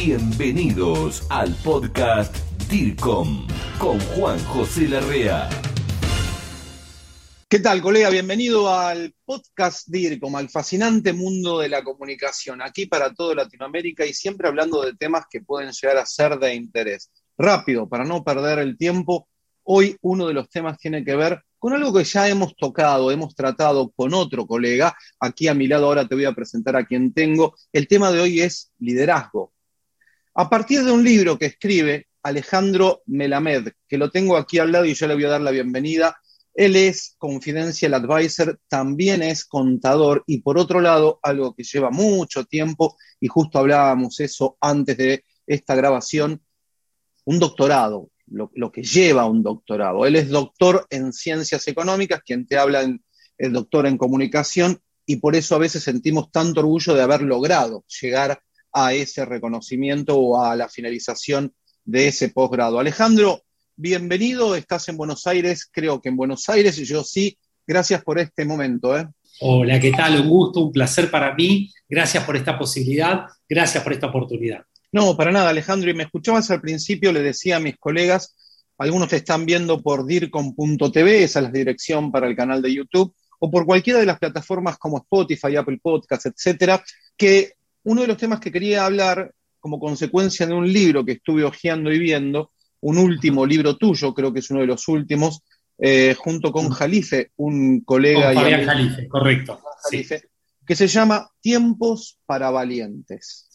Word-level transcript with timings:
Bienvenidos 0.00 1.26
al 1.28 1.52
podcast 1.56 2.32
DIRCOM 2.70 3.48
con 3.80 3.98
Juan 3.98 4.38
José 4.44 4.86
Larrea. 4.86 5.50
¿Qué 7.48 7.58
tal, 7.58 7.82
colega? 7.82 8.08
Bienvenido 8.08 8.72
al 8.72 9.12
podcast 9.24 9.88
DIRCOM, 9.88 10.36
al 10.36 10.50
fascinante 10.50 11.12
mundo 11.12 11.58
de 11.58 11.68
la 11.68 11.82
comunicación, 11.82 12.62
aquí 12.62 12.86
para 12.86 13.12
toda 13.12 13.34
Latinoamérica 13.34 14.06
y 14.06 14.14
siempre 14.14 14.46
hablando 14.46 14.82
de 14.82 14.94
temas 14.94 15.24
que 15.28 15.40
pueden 15.40 15.72
llegar 15.72 15.96
a 15.96 16.06
ser 16.06 16.38
de 16.38 16.54
interés. 16.54 17.10
Rápido, 17.36 17.88
para 17.88 18.04
no 18.04 18.22
perder 18.22 18.60
el 18.60 18.78
tiempo, 18.78 19.28
hoy 19.64 19.96
uno 20.02 20.28
de 20.28 20.34
los 20.34 20.48
temas 20.48 20.78
tiene 20.78 21.04
que 21.04 21.16
ver 21.16 21.42
con 21.58 21.72
algo 21.72 21.92
que 21.92 22.04
ya 22.04 22.28
hemos 22.28 22.54
tocado, 22.54 23.10
hemos 23.10 23.34
tratado 23.34 23.90
con 23.90 24.14
otro 24.14 24.46
colega. 24.46 24.96
Aquí 25.18 25.48
a 25.48 25.54
mi 25.54 25.66
lado 25.66 25.86
ahora 25.86 26.06
te 26.06 26.14
voy 26.14 26.24
a 26.24 26.34
presentar 26.34 26.76
a 26.76 26.86
quien 26.86 27.12
tengo. 27.12 27.56
El 27.72 27.88
tema 27.88 28.12
de 28.12 28.20
hoy 28.20 28.40
es 28.42 28.70
liderazgo. 28.78 29.52
A 30.40 30.48
partir 30.48 30.84
de 30.84 30.92
un 30.92 31.04
libro 31.04 31.38
que 31.38 31.46
escribe 31.46 32.06
Alejandro 32.22 33.02
Melamed, 33.06 33.72
que 33.88 33.98
lo 33.98 34.10
tengo 34.10 34.36
aquí 34.36 34.58
al 34.58 34.72
lado 34.72 34.84
y 34.84 34.94
yo 34.94 35.06
le 35.06 35.14
voy 35.14 35.24
a 35.24 35.30
dar 35.30 35.40
la 35.40 35.50
bienvenida 35.50 36.16
él 36.58 36.74
es 36.74 37.14
confidential 37.18 37.94
advisor, 37.94 38.58
también 38.66 39.22
es 39.22 39.44
contador 39.44 40.24
y 40.26 40.40
por 40.40 40.58
otro 40.58 40.80
lado, 40.80 41.20
algo 41.22 41.54
que 41.54 41.62
lleva 41.62 41.88
mucho 41.90 42.46
tiempo, 42.46 42.96
y 43.20 43.28
justo 43.28 43.60
hablábamos 43.60 44.18
eso 44.18 44.58
antes 44.60 44.96
de 44.96 45.24
esta 45.46 45.76
grabación, 45.76 46.42
un 47.26 47.38
doctorado, 47.38 48.10
lo, 48.26 48.72
que 48.72 48.82
lleva 48.82 49.26
un 49.26 49.44
doctorado. 49.44 50.04
Él 50.04 50.16
es 50.16 50.30
doctor 50.30 50.84
en 50.90 51.12
ciencias 51.12 51.68
económicas, 51.68 52.22
quien 52.26 52.44
te 52.44 52.58
habla 52.58 52.82
es 53.38 53.52
doctor 53.52 53.86
en 53.86 53.96
comunicación, 53.96 54.80
y 55.06 55.18
por 55.18 55.36
eso 55.36 55.54
a 55.54 55.58
veces 55.58 55.84
sentimos 55.84 56.32
tanto 56.32 56.58
orgullo 56.58 56.92
de 56.92 57.02
haber 57.02 57.22
logrado 57.22 57.84
llegar 58.00 58.42
a 58.86 58.92
ese 58.92 59.24
reconocimiento 59.24 60.16
o 60.16 60.40
a 60.40 60.54
la 60.54 60.68
finalización 60.68 61.52
de 61.84 62.08
ese 62.08 62.28
posgrado. 62.28 62.78
Alejandro, 62.78 63.42
bienvenido, 63.76 64.54
estás 64.54 64.88
en 64.88 64.96
Buenos 64.96 65.26
Aires, 65.26 65.68
creo 65.72 66.00
que 66.00 66.10
en 66.10 66.16
Buenos 66.16 66.48
Aires, 66.48 66.76
yo 66.76 67.02
sí, 67.02 67.36
gracias 67.66 68.04
por 68.04 68.18
este 68.18 68.44
momento. 68.44 68.96
¿eh? 68.96 69.08
Hola, 69.40 69.80
¿qué 69.80 69.90
tal? 69.90 70.20
Un 70.20 70.28
gusto, 70.28 70.60
un 70.60 70.72
placer 70.72 71.10
para 71.10 71.34
mí, 71.34 71.72
gracias 71.88 72.22
por 72.24 72.36
esta 72.36 72.58
posibilidad, 72.58 73.24
gracias 73.48 73.82
por 73.82 73.92
esta 73.92 74.06
oportunidad. 74.06 74.62
No, 74.92 75.16
para 75.16 75.32
nada, 75.32 75.50
Alejandro, 75.50 75.90
y 75.90 75.94
me 75.94 76.04
escuchabas 76.04 76.50
al 76.50 76.60
principio, 76.60 77.12
le 77.12 77.22
decía 77.22 77.56
a 77.56 77.60
mis 77.60 77.76
colegas, 77.78 78.36
algunos 78.78 79.08
te 79.08 79.16
están 79.16 79.44
viendo 79.44 79.82
por 79.82 80.06
dircom.tv, 80.06 81.24
esa 81.24 81.40
es 81.40 81.44
la 81.44 81.50
dirección 81.50 82.12
para 82.12 82.28
el 82.28 82.36
canal 82.36 82.62
de 82.62 82.72
YouTube, 82.72 83.14
o 83.40 83.50
por 83.50 83.66
cualquiera 83.66 83.98
de 83.98 84.06
las 84.06 84.18
plataformas 84.18 84.78
como 84.78 84.98
Spotify, 84.98 85.56
Apple 85.56 85.78
Podcasts, 85.82 86.26
etcétera, 86.26 86.82
que 87.16 87.57
uno 87.84 88.02
de 88.02 88.08
los 88.08 88.16
temas 88.16 88.40
que 88.40 88.52
quería 88.52 88.84
hablar 88.84 89.32
como 89.60 89.78
consecuencia 89.78 90.46
de 90.46 90.54
un 90.54 90.70
libro 90.70 91.04
que 91.04 91.12
estuve 91.12 91.44
hojeando 91.44 91.92
y 91.92 91.98
viendo 91.98 92.52
un 92.80 92.98
último 92.98 93.44
libro 93.44 93.76
tuyo, 93.76 94.14
creo 94.14 94.32
que 94.32 94.40
es 94.40 94.50
uno 94.50 94.60
de 94.60 94.66
los 94.66 94.86
últimos, 94.88 95.42
eh, 95.78 96.14
junto 96.16 96.52
con 96.52 96.70
Jalife, 96.70 97.32
un 97.36 97.80
colega. 97.80 98.32
Con 98.32 98.42
Fabián 98.42 98.64
Jalife, 98.64 99.08
correcto. 99.08 99.60
Que 100.66 100.76
se 100.76 100.86
llama 100.86 101.30
Tiempos 101.40 102.18
para 102.26 102.50
Valientes. 102.50 103.48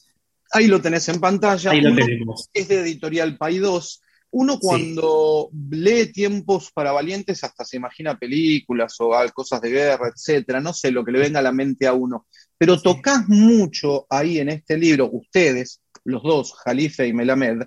Ahí 0.51 0.67
lo 0.67 0.81
tenés 0.81 1.09
en 1.09 1.19
pantalla. 1.19 1.71
Ahí 1.71 1.81
lo 1.81 1.95
tenemos. 1.95 2.49
Es 2.53 2.67
de 2.67 2.81
editorial 2.81 3.37
Paidós. 3.37 4.02
Uno 4.35 4.57
cuando 4.59 5.51
lee 5.69 6.11
Tiempos 6.11 6.71
para 6.73 6.91
Valientes 6.91 7.43
hasta 7.43 7.63
se 7.63 7.77
imagina 7.77 8.17
películas 8.17 8.95
o 8.99 9.11
cosas 9.31 9.61
de 9.61 9.69
guerra, 9.69 10.07
etcétera, 10.09 10.59
no 10.59 10.73
sé 10.73 10.89
lo 10.89 11.05
que 11.05 11.11
le 11.11 11.19
venga 11.19 11.37
a 11.37 11.43
la 11.43 11.51
mente 11.51 11.85
a 11.85 11.93
uno. 11.93 12.25
Pero 12.57 12.81
tocas 12.81 13.29
mucho 13.29 14.07
ahí 14.09 14.39
en 14.39 14.49
este 14.49 14.75
libro, 14.75 15.07
ustedes, 15.11 15.81
los 16.05 16.23
dos, 16.23 16.53
Jalife 16.53 17.05
y 17.05 17.13
Melamed, 17.13 17.59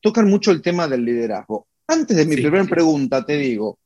tocan 0.00 0.30
mucho 0.30 0.50
el 0.50 0.62
tema 0.62 0.88
del 0.88 1.04
liderazgo. 1.04 1.66
Antes 1.86 2.16
de 2.16 2.24
mi 2.24 2.36
primera 2.36 2.64
pregunta, 2.64 3.26
te 3.26 3.36
digo, 3.36 3.78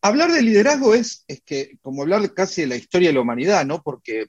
hablar 0.00 0.32
de 0.32 0.40
liderazgo 0.40 0.94
es, 0.94 1.24
es 1.28 1.42
que, 1.44 1.76
como 1.82 2.02
hablar 2.02 2.32
casi 2.32 2.62
de 2.62 2.68
la 2.68 2.76
historia 2.76 3.10
de 3.10 3.14
la 3.14 3.20
humanidad, 3.20 3.66
¿no? 3.66 3.82
Porque 3.82 4.28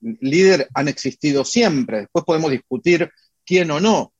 líder 0.00 0.66
han 0.72 0.88
existido 0.88 1.44
siempre, 1.44 2.00
después 2.00 2.24
podemos 2.24 2.50
discutir 2.50 3.10
quién 3.44 3.70
o 3.70 3.80
no. 3.80 4.14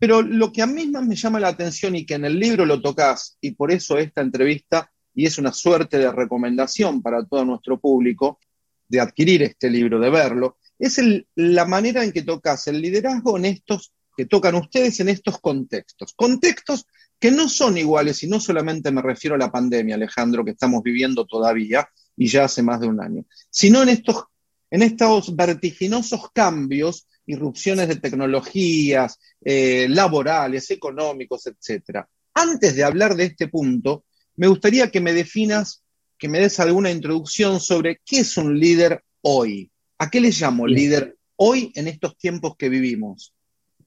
Pero 0.00 0.22
lo 0.22 0.50
que 0.50 0.62
a 0.62 0.66
mí 0.66 0.88
más 0.88 1.06
me 1.06 1.14
llama 1.14 1.38
la 1.38 1.48
atención 1.48 1.94
y 1.94 2.04
que 2.04 2.14
en 2.14 2.24
el 2.24 2.40
libro 2.40 2.64
lo 2.64 2.80
tocas, 2.80 3.36
y 3.40 3.52
por 3.52 3.70
eso 3.70 3.98
esta 3.98 4.22
entrevista, 4.22 4.90
y 5.14 5.26
es 5.26 5.38
una 5.38 5.52
suerte 5.52 5.98
de 5.98 6.10
recomendación 6.10 7.02
para 7.02 7.24
todo 7.24 7.44
nuestro 7.44 7.78
público, 7.78 8.40
de 8.88 8.98
adquirir 8.98 9.42
este 9.42 9.70
libro, 9.70 10.00
de 10.00 10.10
verlo, 10.10 10.56
es 10.78 10.98
la 11.36 11.66
manera 11.66 12.02
en 12.02 12.12
que 12.12 12.22
tocas 12.22 12.66
el 12.66 12.80
liderazgo 12.80 13.36
en 13.36 13.44
estos 13.44 13.92
que 14.16 14.26
tocan 14.26 14.54
ustedes 14.54 15.00
en 15.00 15.08
estos 15.08 15.38
contextos. 15.38 16.14
Contextos 16.14 16.86
que 17.18 17.30
no 17.30 17.48
son 17.48 17.76
iguales, 17.76 18.22
y 18.22 18.26
no 18.26 18.40
solamente 18.40 18.90
me 18.90 19.02
refiero 19.02 19.34
a 19.34 19.38
la 19.38 19.52
pandemia, 19.52 19.96
Alejandro, 19.96 20.44
que 20.44 20.52
estamos 20.52 20.82
viviendo 20.82 21.26
todavía 21.26 21.88
y 22.16 22.26
ya 22.26 22.44
hace 22.44 22.62
más 22.62 22.80
de 22.80 22.88
un 22.88 23.00
año, 23.02 23.24
sino 23.50 23.82
en 23.82 23.90
estos, 23.90 24.24
en 24.70 24.82
estos 24.82 25.34
vertiginosos 25.34 26.30
cambios, 26.32 27.06
irrupciones 27.26 27.88
de 27.88 27.96
tecnologías, 27.96 29.18
eh, 29.44 29.86
laborales, 29.88 30.70
económicos, 30.70 31.46
etc. 31.46 32.00
Antes 32.34 32.76
de 32.76 32.84
hablar 32.84 33.14
de 33.16 33.24
este 33.24 33.48
punto, 33.48 34.04
me 34.36 34.46
gustaría 34.46 34.90
que 34.90 35.00
me 35.00 35.12
definas, 35.12 35.82
que 36.18 36.28
me 36.28 36.38
des 36.38 36.60
alguna 36.60 36.90
introducción 36.90 37.60
sobre 37.60 38.00
qué 38.04 38.20
es 38.20 38.36
un 38.36 38.58
líder 38.58 39.02
hoy. 39.22 39.70
¿A 39.98 40.10
qué 40.10 40.20
le 40.20 40.30
llamo 40.30 40.66
líder 40.66 41.16
hoy 41.36 41.72
en 41.74 41.88
estos 41.88 42.16
tiempos 42.16 42.56
que 42.56 42.68
vivimos? 42.68 43.34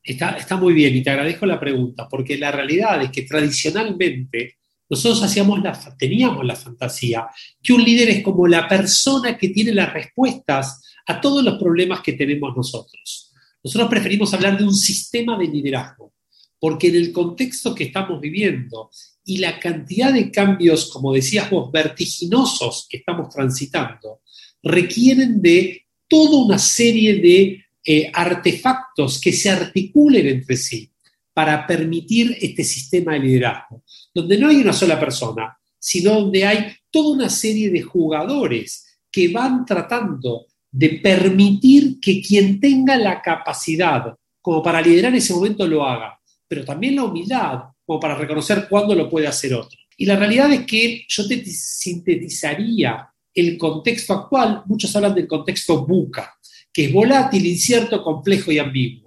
Está, 0.03 0.57
muy 0.57 0.73
bien 0.73 0.95
y 0.95 1.01
te 1.01 1.11
agradezco 1.11 1.45
la 1.45 1.59
pregunta, 1.59 2.09
porque 2.09 2.37
la 2.37 2.51
realidad 2.51 3.01
es 3.01 3.09
que 3.09 3.21
tradicionalmente 3.21 4.57
nosotros 4.89 5.23
hacíamos 5.23 5.61
la, 5.61 5.73
teníamos 5.97 6.45
la 6.45 6.55
fantasía 6.55 7.27
que 7.61 7.73
un 7.73 7.83
líder 7.83 8.09
es 8.09 8.23
como 8.23 8.47
la 8.47 8.67
persona 8.67 9.37
que 9.37 9.49
tiene 9.49 9.73
las 9.73 9.93
respuestas 9.93 10.81
a 11.05 11.19
todos 11.19 11.43
los 11.43 11.57
problemas 11.57 12.01
que 12.01 12.13
tenemos 12.13 12.55
nosotros. 12.55 13.31
Nosotros 13.63 13.89
preferimos 13.89 14.33
hablar 14.33 14.57
de 14.57 14.65
un 14.65 14.75
sistema 14.75 15.37
de 15.37 15.47
liderazgo, 15.47 16.13
porque 16.59 16.87
en 16.87 16.95
el 16.95 17.11
contexto 17.11 17.73
que 17.73 17.85
estamos 17.85 18.19
viviendo 18.19 18.89
y 19.25 19.37
la 19.37 19.59
cantidad 19.59 20.13
de 20.13 20.29
cambios, 20.31 20.89
como 20.89 21.13
decías 21.13 21.49
vos, 21.49 21.71
vertiginosos 21.71 22.87
que 22.89 22.97
estamos 22.97 23.33
transitando, 23.33 24.21
requieren 24.61 25.41
de 25.41 25.85
toda 26.07 26.45
una 26.45 26.59
serie 26.59 27.15
de 27.15 27.65
eh, 27.85 28.11
artefactos 28.13 29.19
que 29.19 29.33
se 29.33 29.49
articulen 29.49 30.27
entre 30.27 30.55
sí 30.57 30.89
para 31.33 31.65
permitir 31.65 32.37
este 32.39 32.63
sistema 32.63 33.13
de 33.13 33.19
liderazgo, 33.19 33.82
donde 34.13 34.37
no 34.37 34.49
hay 34.49 34.57
una 34.57 34.73
sola 34.73 34.99
persona, 34.99 35.57
sino 35.79 36.13
donde 36.13 36.45
hay 36.45 36.73
toda 36.89 37.15
una 37.15 37.29
serie 37.29 37.69
de 37.69 37.81
jugadores 37.81 38.99
que 39.11 39.29
van 39.29 39.65
tratando 39.65 40.45
de 40.71 40.89
permitir 41.03 41.99
que 41.99 42.21
quien 42.21 42.59
tenga 42.59 42.97
la 42.97 43.21
capacidad 43.21 44.15
como 44.41 44.61
para 44.61 44.81
liderar 44.81 45.13
ese 45.15 45.33
momento 45.33 45.67
lo 45.67 45.85
haga, 45.85 46.19
pero 46.47 46.65
también 46.65 46.95
la 46.95 47.03
humildad 47.03 47.59
como 47.85 47.99
para 47.99 48.15
reconocer 48.15 48.67
cuándo 48.69 48.95
lo 48.95 49.09
puede 49.09 49.27
hacer 49.27 49.53
otro. 49.53 49.77
Y 49.97 50.05
la 50.05 50.15
realidad 50.15 50.51
es 50.51 50.65
que 50.65 51.05
yo 51.07 51.27
te 51.27 51.43
sintetizaría 51.45 53.07
el 53.33 53.57
contexto 53.57 54.13
actual, 54.13 54.63
muchos 54.65 54.95
hablan 54.95 55.15
del 55.15 55.27
contexto 55.27 55.85
buca, 55.85 56.33
que 56.71 56.85
es 56.85 56.93
volátil, 56.93 57.45
incierto, 57.45 58.03
complejo 58.03 58.51
y 58.51 58.59
ambiguo. 58.59 59.02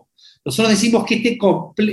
Nosotros 0.46 0.70
decimos 0.70 1.04
que 1.04 1.16
este, 1.16 1.38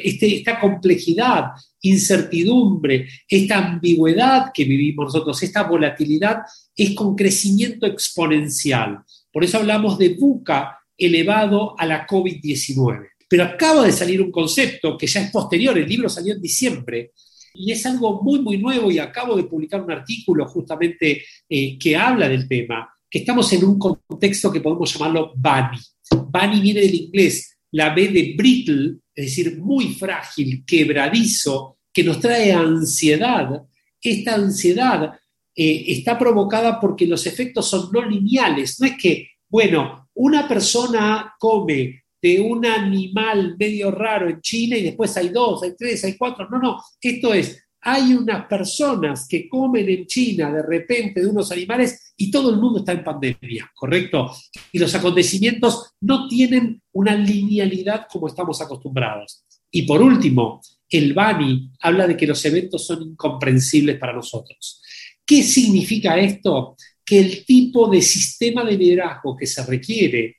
este, 0.04 0.36
esta 0.36 0.60
complejidad, 0.60 1.46
incertidumbre, 1.82 3.08
esta 3.28 3.58
ambigüedad 3.58 4.52
que 4.54 4.64
vivimos 4.64 5.06
nosotros, 5.06 5.42
esta 5.42 5.64
volatilidad, 5.64 6.44
es 6.76 6.94
con 6.94 7.16
crecimiento 7.16 7.88
exponencial. 7.88 9.00
Por 9.32 9.44
eso 9.44 9.58
hablamos 9.58 9.98
de 9.98 10.10
buca 10.10 10.78
elevado 10.96 11.74
a 11.80 11.88
la 11.88 12.06
COVID-19. 12.06 13.08
Pero 13.28 13.44
acaba 13.44 13.84
de 13.86 13.92
salir 13.92 14.22
un 14.22 14.30
concepto 14.30 14.96
que 14.96 15.08
ya 15.08 15.22
es 15.22 15.32
posterior, 15.32 15.76
el 15.76 15.90
libro 15.90 16.08
salió 16.08 16.36
en 16.36 16.42
diciembre, 16.42 17.12
y 17.56 17.72
es 17.72 17.84
algo 17.88 18.22
muy, 18.22 18.40
muy 18.40 18.60
nuevo 18.60 18.92
y 18.92 19.00
acabo 19.00 19.36
de 19.36 19.46
publicar 19.46 19.82
un 19.82 19.92
artículo 19.92 20.48
justamente 20.48 21.24
eh, 21.50 21.78
que 21.80 21.96
habla 21.96 22.30
del 22.30 22.48
tema, 22.48 22.88
que 23.10 23.20
estamos 23.20 23.52
en 23.54 23.66
un 23.66 23.80
contexto 23.80 24.52
que 24.52 24.62
podemos 24.62 24.94
llamarlo 24.94 25.34
bunny. 25.36 25.80
Bunny 26.12 26.62
viene 26.62 26.82
del 26.82 26.94
inglés, 26.94 27.53
la 27.74 27.94
B 27.94 28.08
de 28.10 28.34
brittle, 28.38 28.98
es 29.14 29.26
decir, 29.26 29.60
muy 29.60 29.94
frágil, 29.94 30.64
quebradizo, 30.66 31.80
que 31.92 32.04
nos 32.04 32.20
trae 32.20 32.52
ansiedad. 32.52 33.64
Esta 34.02 34.36
ansiedad 34.36 35.14
eh, 35.56 35.84
está 35.88 36.18
provocada 36.18 36.80
porque 36.80 37.08
los 37.08 37.26
efectos 37.26 37.68
son 37.68 37.90
no 37.92 38.08
lineales. 38.08 38.80
No 38.80 38.88
es 38.88 38.98
que, 38.98 39.28
bueno, 39.50 40.10
una 40.16 40.48
persona 40.48 41.34
come 41.40 42.04
de 42.22 42.40
un 42.40 42.66
animal 42.66 43.56
medio 43.58 43.92
raro 43.92 44.30
en 44.30 44.40
China 44.42 44.78
y 44.78 44.84
después 44.84 45.16
hay 45.18 45.30
dos, 45.30 45.64
hay 45.64 45.76
tres, 45.76 46.04
hay 46.04 46.16
cuatro. 46.16 46.48
No, 46.50 46.60
no, 46.60 46.82
esto 47.02 47.34
es, 47.34 47.63
hay 47.86 48.14
unas 48.14 48.46
personas 48.46 49.28
que 49.28 49.50
comen 49.50 49.90
en 49.90 50.06
China 50.06 50.52
de 50.52 50.62
repente 50.62 51.22
de 51.22 51.28
unos 51.28 51.52
animales 51.52 52.14
y 52.16 52.32
todo 52.32 52.50
el 52.50 52.58
mundo 52.58 52.80
está 52.80 52.94
en 52.94 53.04
pandemia, 53.04 53.70
¿correcto? 53.76 54.32
Y 54.72 54.80
los 54.80 54.96
acontecimientos 54.96 55.92
no 56.02 56.28
tienen 56.30 56.82
una 56.94 57.14
linealidad 57.16 58.08
como 58.10 58.28
estamos 58.28 58.62
acostumbrados. 58.62 59.44
Y 59.70 59.82
por 59.84 60.02
último, 60.02 60.62
el 60.90 61.14
Bani 61.14 61.72
habla 61.82 62.08
de 62.08 62.16
que 62.16 62.28
los 62.28 62.44
eventos 62.46 62.86
son 62.86 63.02
incomprensibles 63.02 63.98
para 63.98 64.14
nosotros. 64.14 64.82
¿Qué 65.26 65.44
significa 65.44 66.18
esto? 66.18 66.78
Que 67.04 67.20
el 67.20 67.46
tipo 67.46 67.90
de 67.90 68.02
sistema 68.02 68.64
de 68.64 68.78
liderazgo 68.78 69.36
que 69.36 69.48
se 69.48 69.66
requiere, 69.66 70.38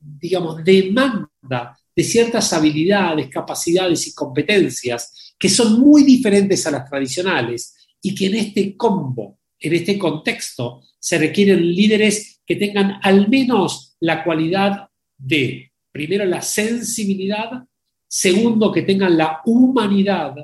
digamos, 0.00 0.62
demanda 0.62 1.76
de 1.94 2.04
ciertas 2.04 2.52
habilidades, 2.52 3.28
capacidades 3.28 4.06
y 4.06 4.14
competencias 4.14 5.25
que 5.38 5.48
son 5.48 5.80
muy 5.80 6.02
diferentes 6.04 6.66
a 6.66 6.70
las 6.70 6.88
tradicionales 6.88 7.74
y 8.02 8.14
que 8.14 8.26
en 8.26 8.34
este 8.36 8.76
combo, 8.76 9.38
en 9.58 9.74
este 9.74 9.98
contexto, 9.98 10.82
se 10.98 11.18
requieren 11.18 11.74
líderes 11.74 12.40
que 12.46 12.56
tengan 12.56 12.98
al 13.02 13.28
menos 13.28 13.96
la 14.00 14.22
cualidad 14.24 14.88
de, 15.16 15.72
primero, 15.90 16.24
la 16.24 16.42
sensibilidad, 16.42 17.64
segundo, 18.06 18.70
que 18.72 18.82
tengan 18.82 19.16
la 19.16 19.40
humanidad 19.44 20.34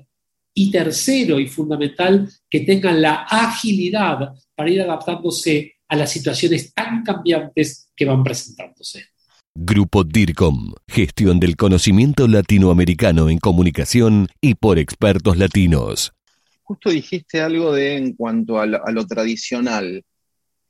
y 0.54 0.70
tercero 0.70 1.38
y 1.40 1.46
fundamental, 1.46 2.28
que 2.48 2.60
tengan 2.60 3.00
la 3.00 3.26
agilidad 3.28 4.34
para 4.54 4.70
ir 4.70 4.82
adaptándose 4.82 5.76
a 5.88 5.96
las 5.96 6.10
situaciones 6.10 6.72
tan 6.74 7.02
cambiantes 7.02 7.90
que 7.94 8.04
van 8.04 8.22
presentándose. 8.22 9.11
Grupo 9.54 10.02
DIRCOM, 10.02 10.72
gestión 10.88 11.38
del 11.38 11.56
conocimiento 11.56 12.26
latinoamericano 12.26 13.28
en 13.28 13.38
comunicación 13.38 14.28
y 14.40 14.54
por 14.54 14.78
expertos 14.78 15.36
latinos. 15.36 16.14
Justo 16.62 16.88
dijiste 16.88 17.42
algo 17.42 17.74
de 17.74 17.98
en 17.98 18.14
cuanto 18.14 18.58
a 18.58 18.64
lo, 18.66 19.06
tradicional. 19.06 20.02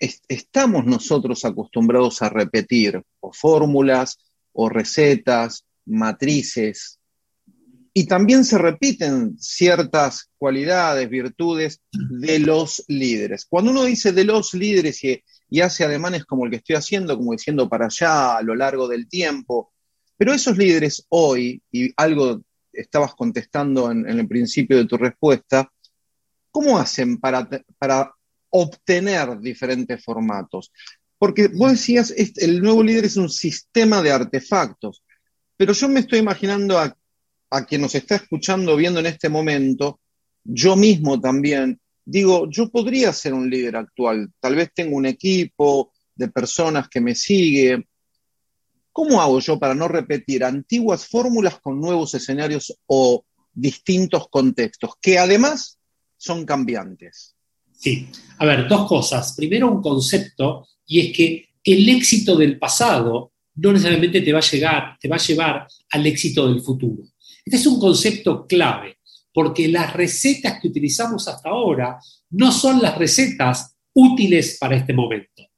estamos 0.00 0.84
nosotros 0.84 1.44
acostumbrados 1.44 2.22
a 2.22 2.28
repetir 2.28 3.00
o 3.20 3.32
fórmulas 3.32 4.18
o 4.52 4.68
recetas, 4.68 5.64
matrices, 5.86 6.98
y 7.94 8.06
también 8.06 8.44
se 8.44 8.58
repiten 8.58 9.38
ciertas 9.38 10.28
cualidades, 10.38 11.08
virtudes 11.08 11.80
de 11.92 12.40
los 12.40 12.84
líderes. 12.88 13.44
Cuando 13.44 13.70
uno 13.70 13.84
dice 13.84 14.10
de 14.10 14.24
los 14.24 14.54
líderes 14.54 15.04
y, 15.04 15.22
y 15.52 15.60
hace 15.60 15.84
ademanes 15.84 16.24
como 16.24 16.46
el 16.46 16.50
que 16.50 16.56
estoy 16.56 16.76
haciendo, 16.76 17.14
como 17.14 17.32
diciendo 17.32 17.68
para 17.68 17.84
allá 17.84 18.38
a 18.38 18.42
lo 18.42 18.54
largo 18.54 18.88
del 18.88 19.06
tiempo. 19.06 19.70
Pero 20.16 20.32
esos 20.32 20.56
líderes 20.56 21.04
hoy, 21.10 21.62
y 21.70 21.92
algo 21.98 22.40
estabas 22.72 23.14
contestando 23.14 23.90
en, 23.90 24.08
el 24.08 24.26
principio 24.26 24.78
de 24.78 24.86
tu 24.86 24.96
respuesta, 24.96 25.70
¿cómo 26.50 26.78
hacen 26.78 27.18
para, 27.18 27.46
para 27.76 28.14
obtener 28.48 29.38
diferentes 29.40 30.02
formatos? 30.02 30.72
Porque 31.18 31.48
vos 31.48 31.72
decías, 31.72 32.14
el 32.16 32.62
nuevo 32.62 32.82
líder 32.82 33.04
es 33.04 33.18
un 33.18 33.28
sistema 33.28 34.00
de 34.00 34.10
artefactos, 34.10 35.04
pero 35.58 35.74
yo 35.74 35.86
me 35.86 36.00
estoy 36.00 36.20
imaginando 36.20 36.78
a, 36.78 36.96
a 37.50 37.66
quien 37.66 37.82
nos 37.82 37.94
está 37.94 38.14
escuchando, 38.14 38.74
viendo 38.74 39.00
en 39.00 39.06
este 39.06 39.28
momento, 39.28 40.00
yo 40.44 40.76
mismo 40.76 41.20
también, 41.20 41.78
digo, 42.04 42.48
yo 42.50 42.70
podría 42.70 43.12
ser 43.12 43.34
un 43.34 43.48
líder 43.48 43.76
actual, 43.76 44.30
tal 44.40 44.54
vez 44.54 44.70
tengo 44.74 44.96
un 44.96 45.06
equipo 45.06 45.92
de 46.14 46.28
personas 46.28 46.88
que 46.88 47.00
me 47.00 47.14
siguen. 47.14 47.86
¿Cómo 48.92 49.20
hago 49.22 49.40
yo 49.40 49.58
para 49.58 49.74
no 49.74 49.88
repetir 49.88 50.44
antiguas 50.44 51.06
fórmulas 51.06 51.60
con 51.60 51.80
nuevos 51.80 52.14
escenarios 52.14 52.76
o 52.86 53.24
distintos 53.52 54.28
contextos, 54.28 54.92
que 55.00 55.18
además 55.18 55.78
son 56.16 56.44
cambiantes? 56.44 57.34
Sí, 57.72 58.08
a 58.38 58.44
ver, 58.44 58.68
dos 58.68 58.86
cosas. 58.86 59.34
Primero 59.34 59.70
un 59.70 59.82
concepto, 59.82 60.68
y 60.86 61.00
es 61.00 61.16
que 61.16 61.48
el 61.64 61.88
éxito 61.88 62.36
del 62.36 62.58
pasado 62.58 63.32
no 63.54 63.72
necesariamente 63.72 64.20
te 64.20 64.32
va 64.32 64.38
a 64.38 64.50
llegar, 64.50 64.98
te 65.00 65.08
va 65.08 65.16
a 65.16 65.20
llevar 65.20 65.66
al 65.90 66.06
éxito 66.06 66.48
del 66.48 66.60
futuro. 66.60 67.04
Este 67.44 67.56
es 67.56 67.66
un 67.66 67.80
concepto 67.80 68.46
clave 68.46 68.98
porque 69.32 69.68
las 69.68 69.92
recetas 69.92 70.60
que 70.60 70.68
utilizamos 70.68 71.26
hasta 71.28 71.48
ahora 71.48 71.98
no 72.30 72.52
son 72.52 72.80
las 72.82 72.96
recetas 72.98 73.76
útiles 73.94 74.58
para 74.60 74.76
este 74.76 74.92
momento. 74.92 75.48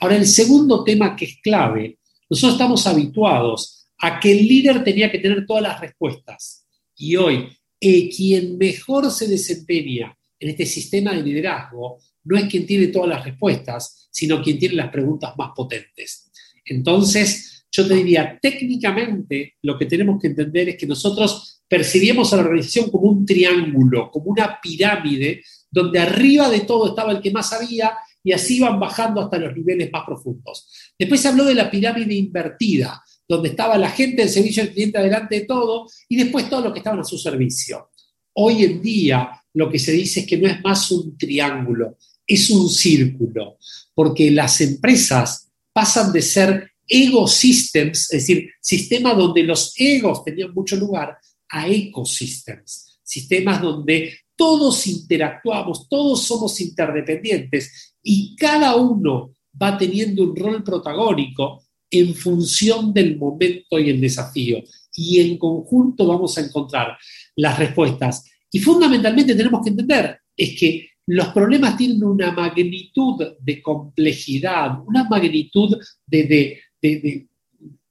Ahora, 0.00 0.16
el 0.16 0.26
segundo 0.26 0.82
tema 0.82 1.14
que 1.14 1.26
es 1.26 1.38
clave, 1.42 1.98
nosotros 2.28 2.54
estamos 2.54 2.86
habituados 2.86 3.88
a 3.98 4.18
que 4.18 4.32
el 4.32 4.46
líder 4.46 4.82
tenía 4.82 5.10
que 5.10 5.18
tener 5.18 5.44
todas 5.46 5.62
las 5.62 5.80
respuestas. 5.80 6.66
Y 6.96 7.16
hoy, 7.16 7.48
eh, 7.80 8.08
quien 8.08 8.56
mejor 8.56 9.10
se 9.10 9.26
desempeña 9.26 10.16
en 10.38 10.50
este 10.50 10.66
sistema 10.66 11.12
de 11.12 11.22
liderazgo 11.22 11.98
no 12.24 12.36
es 12.36 12.44
quien 12.44 12.66
tiene 12.66 12.88
todas 12.88 13.08
las 13.08 13.24
respuestas, 13.24 14.08
sino 14.10 14.42
quien 14.42 14.58
tiene 14.58 14.74
las 14.74 14.90
preguntas 14.90 15.34
más 15.36 15.50
potentes. 15.54 16.30
Entonces, 16.64 17.66
yo 17.70 17.86
te 17.86 17.94
diría, 17.94 18.38
técnicamente 18.40 19.54
lo 19.62 19.78
que 19.78 19.86
tenemos 19.86 20.20
que 20.20 20.28
entender 20.28 20.70
es 20.70 20.76
que 20.76 20.86
nosotros 20.86 21.59
percibíamos 21.70 22.32
a 22.32 22.36
la 22.36 22.42
organización 22.42 22.90
como 22.90 23.08
un 23.08 23.24
triángulo, 23.24 24.10
como 24.10 24.32
una 24.32 24.58
pirámide, 24.60 25.44
donde 25.70 26.00
arriba 26.00 26.50
de 26.50 26.62
todo 26.62 26.88
estaba 26.88 27.12
el 27.12 27.20
que 27.20 27.30
más 27.30 27.50
sabía 27.50 27.92
y 28.24 28.32
así 28.32 28.56
iban 28.56 28.80
bajando 28.80 29.20
hasta 29.20 29.38
los 29.38 29.56
niveles 29.56 29.88
más 29.92 30.02
profundos. 30.04 30.68
Después 30.98 31.20
se 31.20 31.28
habló 31.28 31.44
de 31.44 31.54
la 31.54 31.70
pirámide 31.70 32.12
invertida, 32.12 33.00
donde 33.26 33.50
estaba 33.50 33.78
la 33.78 33.88
gente 33.88 34.22
del 34.22 34.30
servicio 34.30 34.64
al 34.64 34.70
cliente 34.70 34.98
adelante 34.98 35.36
de 35.36 35.46
todo 35.46 35.86
y 36.08 36.16
después 36.16 36.50
todos 36.50 36.64
los 36.64 36.72
que 36.72 36.80
estaban 36.80 36.98
a 36.98 37.04
su 37.04 37.16
servicio. 37.16 37.90
Hoy 38.32 38.64
en 38.64 38.82
día 38.82 39.30
lo 39.54 39.70
que 39.70 39.78
se 39.78 39.92
dice 39.92 40.20
es 40.20 40.26
que 40.26 40.38
no 40.38 40.48
es 40.48 40.60
más 40.62 40.90
un 40.90 41.16
triángulo, 41.16 41.98
es 42.26 42.50
un 42.50 42.68
círculo, 42.68 43.58
porque 43.94 44.32
las 44.32 44.60
empresas 44.60 45.48
pasan 45.72 46.12
de 46.12 46.22
ser 46.22 46.72
ego 46.88 47.28
systems, 47.28 48.12
es 48.12 48.26
decir, 48.26 48.50
sistemas 48.60 49.16
donde 49.16 49.44
los 49.44 49.72
egos 49.76 50.24
tenían 50.24 50.52
mucho 50.52 50.74
lugar, 50.74 51.16
a 51.50 51.68
ecosystems, 51.68 53.00
sistemas 53.02 53.60
donde 53.60 54.14
todos 54.36 54.86
interactuamos, 54.86 55.88
todos 55.88 56.22
somos 56.22 56.60
interdependientes 56.60 57.94
y 58.02 58.34
cada 58.36 58.76
uno 58.76 59.34
va 59.60 59.76
teniendo 59.76 60.22
un 60.22 60.36
rol 60.36 60.62
protagónico 60.62 61.64
en 61.90 62.14
función 62.14 62.94
del 62.94 63.18
momento 63.18 63.78
y 63.78 63.90
el 63.90 64.00
desafío. 64.00 64.58
Y 64.94 65.20
en 65.20 65.36
conjunto 65.36 66.06
vamos 66.06 66.38
a 66.38 66.42
encontrar 66.42 66.96
las 67.36 67.58
respuestas. 67.58 68.24
Y 68.50 68.60
fundamentalmente 68.60 69.34
tenemos 69.34 69.62
que 69.62 69.70
entender 69.70 70.18
es 70.36 70.58
que 70.58 70.88
los 71.06 71.28
problemas 71.28 71.76
tienen 71.76 72.02
una 72.04 72.32
magnitud 72.32 73.34
de 73.40 73.60
complejidad, 73.60 74.78
una 74.86 75.08
magnitud 75.08 75.76
de, 76.06 76.60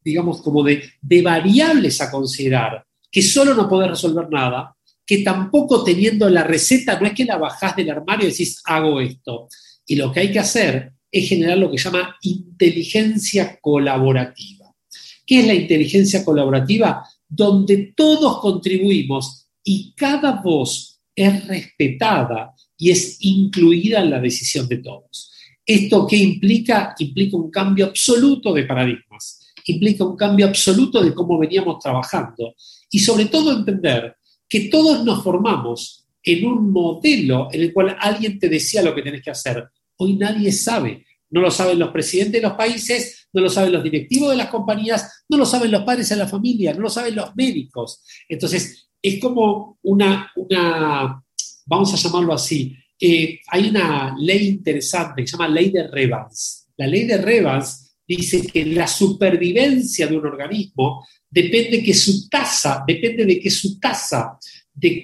digamos, 0.03 0.41
como 0.41 0.63
de, 0.63 0.83
de 1.01 1.21
variables 1.21 1.99
a 2.01 2.09
considerar 2.09 2.83
que 3.11 3.21
solo 3.21 3.53
no 3.53 3.67
podés 3.67 3.91
resolver 3.91 4.29
nada, 4.29 4.75
que 5.05 5.19
tampoco 5.23 5.83
teniendo 5.83 6.29
la 6.29 6.43
receta, 6.43 6.99
no 6.99 7.07
es 7.07 7.13
que 7.13 7.25
la 7.25 7.37
bajás 7.37 7.75
del 7.75 7.89
armario 7.89 8.27
y 8.27 8.31
decís, 8.31 8.61
hago 8.65 9.01
esto. 9.01 9.47
Y 9.87 9.95
lo 9.95 10.11
que 10.11 10.19
hay 10.19 10.31
que 10.31 10.39
hacer 10.39 10.93
es 11.11 11.27
generar 11.27 11.57
lo 11.57 11.71
que 11.71 11.77
llama 11.77 12.15
inteligencia 12.21 13.57
colaborativa. 13.59 14.67
¿Qué 15.25 15.39
es 15.39 15.47
la 15.47 15.55
inteligencia 15.55 16.23
colaborativa? 16.23 17.03
Donde 17.27 17.93
todos 17.95 18.39
contribuimos 18.39 19.47
y 19.63 19.93
cada 19.95 20.41
voz 20.43 20.99
es 21.15 21.47
respetada 21.47 22.53
y 22.77 22.91
es 22.91 23.17
incluida 23.21 24.01
en 24.01 24.11
la 24.11 24.19
decisión 24.19 24.67
de 24.67 24.77
todos. 24.77 25.31
¿Esto 25.65 26.07
qué 26.07 26.17
implica? 26.17 26.95
Implica 26.99 27.37
un 27.37 27.51
cambio 27.51 27.87
absoluto 27.87 28.53
de 28.53 28.63
paradigmas, 28.63 29.39
implica 29.65 30.03
un 30.03 30.15
cambio 30.15 30.47
absoluto 30.47 31.01
de 31.01 31.13
cómo 31.13 31.37
veníamos 31.37 31.79
trabajando 31.79 32.55
y 32.89 32.99
sobre 32.99 33.25
todo 33.25 33.51
entender 33.51 34.15
que 34.47 34.61
todos 34.61 35.03
nos 35.03 35.23
formamos 35.23 36.07
en 36.23 36.45
un 36.45 36.71
modelo 36.71 37.47
en 37.51 37.61
el 37.61 37.73
cual 37.73 37.95
alguien 37.99 38.39
te 38.39 38.49
decía 38.49 38.81
lo 38.81 38.93
que 38.93 39.01
tenés 39.01 39.21
que 39.21 39.31
hacer. 39.31 39.69
Hoy 39.97 40.15
nadie 40.15 40.51
sabe. 40.51 41.05
No 41.31 41.41
lo 41.41 41.51
saben 41.51 41.77
los 41.77 41.91
presidentes 41.91 42.41
de 42.41 42.47
los 42.47 42.57
países, 42.57 43.27
no 43.31 43.41
lo 43.41 43.49
saben 43.49 43.71
los 43.71 43.83
directivos 43.83 44.31
de 44.31 44.37
las 44.37 44.49
compañías, 44.49 45.23
no 45.29 45.37
lo 45.37 45.45
saben 45.45 45.71
los 45.71 45.83
padres 45.83 46.09
de 46.09 46.15
la 46.15 46.27
familia, 46.27 46.73
no 46.73 46.81
lo 46.81 46.89
saben 46.89 47.15
los 47.15 47.35
médicos. 47.35 48.03
Entonces, 48.27 48.89
es 49.01 49.19
como 49.19 49.77
una, 49.83 50.31
una 50.35 51.23
vamos 51.67 51.93
a 51.93 51.97
llamarlo 51.97 52.33
así, 52.33 52.75
eh, 52.99 53.39
hay 53.47 53.69
una 53.69 54.15
ley 54.19 54.47
interesante 54.47 55.21
que 55.21 55.27
se 55.27 55.37
llama 55.37 55.47
ley 55.47 55.69
de 55.69 55.87
Revans. 55.87 56.67
La 56.75 56.87
ley 56.87 57.05
de 57.05 57.17
Revans 57.17 57.88
dice 58.15 58.47
que 58.47 58.65
la 58.65 58.87
supervivencia 58.87 60.07
de 60.07 60.17
un 60.17 60.25
organismo 60.25 61.05
depende, 61.29 61.83
que 61.83 61.93
su 61.93 62.27
tasa, 62.27 62.83
depende 62.85 63.23
de 63.23 63.39
que 63.39 63.51
su 63.51 63.79
tasa 63.79 64.39
de, 64.73 65.03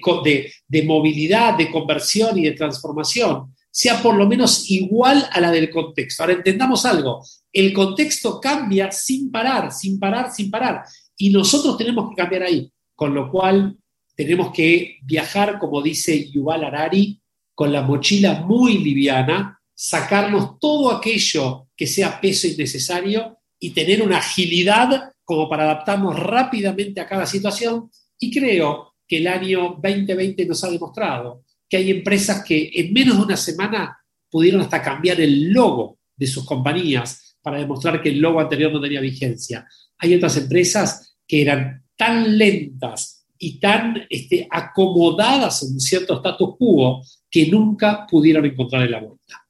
de, 0.66 0.82
movilidad, 0.82 1.56
de 1.56 1.70
conversión 1.70 2.36
y 2.36 2.42
de 2.42 2.52
transformación 2.52 3.54
sea 3.70 4.02
por 4.02 4.16
lo 4.16 4.26
menos 4.26 4.68
igual 4.70 5.24
a 5.30 5.40
la 5.40 5.52
del 5.52 5.70
contexto. 5.70 6.22
Ahora 6.22 6.34
entendamos 6.34 6.84
algo, 6.84 7.24
el 7.52 7.72
contexto 7.72 8.40
cambia 8.40 8.90
sin 8.90 9.30
parar, 9.30 9.70
sin 9.70 10.00
parar, 10.00 10.32
sin 10.32 10.50
parar, 10.50 10.82
y 11.16 11.30
nosotros 11.30 11.76
tenemos 11.76 12.10
que 12.10 12.16
cambiar 12.16 12.42
ahí, 12.42 12.72
con 12.94 13.14
lo 13.14 13.30
cual 13.30 13.76
tenemos 14.16 14.50
que 14.52 14.96
viajar, 15.04 15.58
como 15.60 15.80
dice 15.80 16.28
Yuval 16.30 16.64
Harari, 16.64 17.20
con 17.54 17.72
la 17.72 17.82
mochila 17.82 18.42
muy 18.42 18.78
liviana, 18.78 19.60
sacarnos 19.74 20.58
todo 20.58 20.90
aquello 20.90 21.65
que 21.76 21.86
sea 21.86 22.20
peso 22.20 22.46
innecesario 22.46 23.38
y 23.58 23.70
tener 23.70 24.02
una 24.02 24.18
agilidad 24.18 25.12
como 25.24 25.48
para 25.48 25.64
adaptarnos 25.64 26.18
rápidamente 26.18 27.00
a 27.00 27.06
cada 27.06 27.26
situación. 27.26 27.90
Y 28.18 28.32
creo 28.32 28.94
que 29.06 29.18
el 29.18 29.26
año 29.26 29.76
2020 29.82 30.46
nos 30.46 30.64
ha 30.64 30.70
demostrado 30.70 31.44
que 31.68 31.76
hay 31.76 31.90
empresas 31.90 32.44
que 32.44 32.70
en 32.74 32.92
menos 32.92 33.18
de 33.18 33.24
una 33.24 33.36
semana 33.36 33.98
pudieron 34.30 34.60
hasta 34.60 34.82
cambiar 34.82 35.20
el 35.20 35.52
logo 35.52 35.98
de 36.16 36.26
sus 36.26 36.44
compañías 36.44 37.36
para 37.42 37.58
demostrar 37.58 38.02
que 38.02 38.08
el 38.08 38.18
logo 38.18 38.40
anterior 38.40 38.72
no 38.72 38.80
tenía 38.80 39.00
vigencia. 39.00 39.66
Hay 39.98 40.14
otras 40.14 40.36
empresas 40.36 41.16
que 41.26 41.42
eran 41.42 41.84
tan 41.96 42.36
lentas 42.36 43.26
y 43.38 43.58
tan 43.58 44.06
este, 44.08 44.46
acomodadas 44.50 45.62
en 45.62 45.74
un 45.74 45.80
cierto 45.80 46.16
status 46.16 46.56
quo 46.58 47.02
que 47.30 47.46
nunca 47.48 48.06
pudieron 48.06 48.44
encontrar 48.44 48.88
la 48.88 49.00
vuelta. 49.00 49.45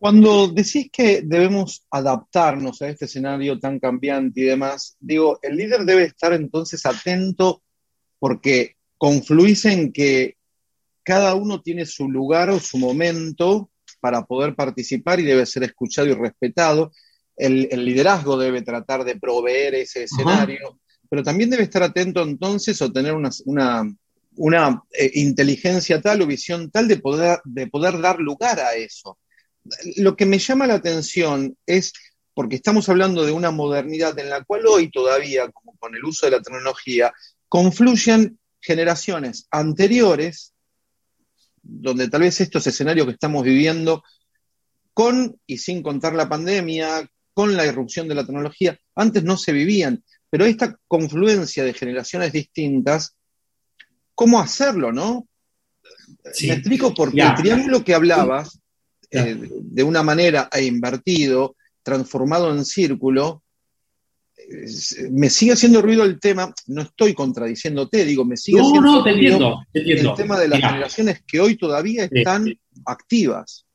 Cuando 0.00 0.48
decís 0.48 0.88
que 0.90 1.20
debemos 1.20 1.86
adaptarnos 1.90 2.80
a 2.80 2.88
este 2.88 3.04
escenario 3.04 3.58
tan 3.58 3.78
cambiante 3.78 4.40
y 4.40 4.44
demás, 4.44 4.96
digo, 4.98 5.38
el 5.42 5.56
líder 5.56 5.84
debe 5.84 6.04
estar 6.04 6.32
entonces 6.32 6.86
atento 6.86 7.62
porque 8.18 8.76
confluís 8.96 9.66
en 9.66 9.92
que 9.92 10.38
cada 11.02 11.34
uno 11.34 11.60
tiene 11.60 11.84
su 11.84 12.08
lugar 12.08 12.48
o 12.48 12.58
su 12.58 12.78
momento 12.78 13.70
para 14.00 14.24
poder 14.24 14.54
participar 14.54 15.20
y 15.20 15.24
debe 15.24 15.44
ser 15.44 15.64
escuchado 15.64 16.08
y 16.08 16.14
respetado. 16.14 16.92
El, 17.36 17.68
liderazgo 17.84 18.38
debe 18.38 18.62
tratar 18.62 19.04
de 19.04 19.20
proveer 19.20 19.74
ese 19.74 20.04
escenario, 20.04 20.80
pero 21.10 21.22
también 21.22 21.50
debe 21.50 21.64
estar 21.64 21.82
atento 21.82 22.22
entonces 22.22 22.80
o 22.80 22.90
tener 22.90 23.12
una, 23.12 23.28
una, 24.36 24.82
eh, 24.98 25.10
inteligencia 25.16 26.00
tal 26.00 26.22
o 26.22 26.26
visión 26.26 26.70
tal 26.70 26.88
de 26.88 26.96
poder, 26.96 27.38
de 27.44 27.66
poder 27.66 28.00
dar 28.00 28.18
lugar 28.18 28.60
a 28.60 28.72
eso 28.76 29.18
lo 29.96 30.16
que 30.16 30.26
me 30.26 30.38
llama 30.38 30.66
la 30.66 30.74
atención 30.74 31.56
es, 31.66 31.92
porque 32.34 32.56
estamos 32.56 32.88
hablando 32.88 33.24
de 33.24 33.32
una 33.32 33.50
modernidad 33.50 34.18
en 34.18 34.30
la 34.30 34.42
cual 34.44 34.66
hoy 34.66 34.90
todavía, 34.90 35.50
como 35.50 35.76
con 35.78 35.94
el 35.94 36.04
uso 36.04 36.26
de 36.26 36.32
la 36.32 36.42
tecnología, 36.42 37.12
confluyen 37.48 38.38
generaciones 38.60 39.46
anteriores, 39.50 40.52
donde 41.62 42.08
tal 42.08 42.22
vez 42.22 42.40
estos 42.40 42.66
escenarios 42.66 43.06
que 43.06 43.12
estamos 43.12 43.44
viviendo, 43.44 44.02
con 44.94 45.38
y 45.46 45.58
sin 45.58 45.82
contar 45.82 46.14
la 46.14 46.28
pandemia, 46.28 47.08
con 47.32 47.56
la 47.56 47.66
irrupción 47.66 48.08
de 48.08 48.14
la 48.14 48.24
tecnología, 48.24 48.78
antes 48.94 49.24
no 49.24 49.36
se 49.36 49.52
vivían, 49.52 50.04
pero 50.28 50.44
esta 50.44 50.76
confluencia 50.86 51.64
de 51.64 51.74
generaciones 51.74 52.32
distintas, 52.32 53.16
¿cómo 54.14 54.40
hacerlo, 54.40 54.92
no? 54.92 55.26
Me 56.42 56.54
explico 56.54 56.92
porque 56.92 57.22
el 57.22 57.34
triángulo 57.34 57.84
que 57.84 57.94
hablabas 57.94 58.59
eh, 59.10 59.36
de 59.50 59.82
una 59.82 60.02
manera 60.02 60.48
e 60.52 60.64
invertido, 60.64 61.56
transformado 61.82 62.54
en 62.54 62.64
círculo, 62.64 63.42
me 65.10 65.30
sigue 65.30 65.52
haciendo 65.52 65.80
ruido 65.80 66.04
el 66.04 66.18
tema, 66.18 66.52
no 66.66 66.82
estoy 66.82 67.14
contradiciéndote, 67.14 68.04
digo, 68.04 68.24
me 68.24 68.36
sigue 68.36 68.60
haciendo 68.60 69.02
ruido 69.04 69.62
el 69.72 70.14
tema 70.14 70.38
de 70.38 70.48
las 70.48 70.60
generaciones 70.60 71.22
que 71.26 71.40
hoy 71.40 71.56
todavía 71.56 72.08
están 72.10 72.52
activas. 72.84 73.66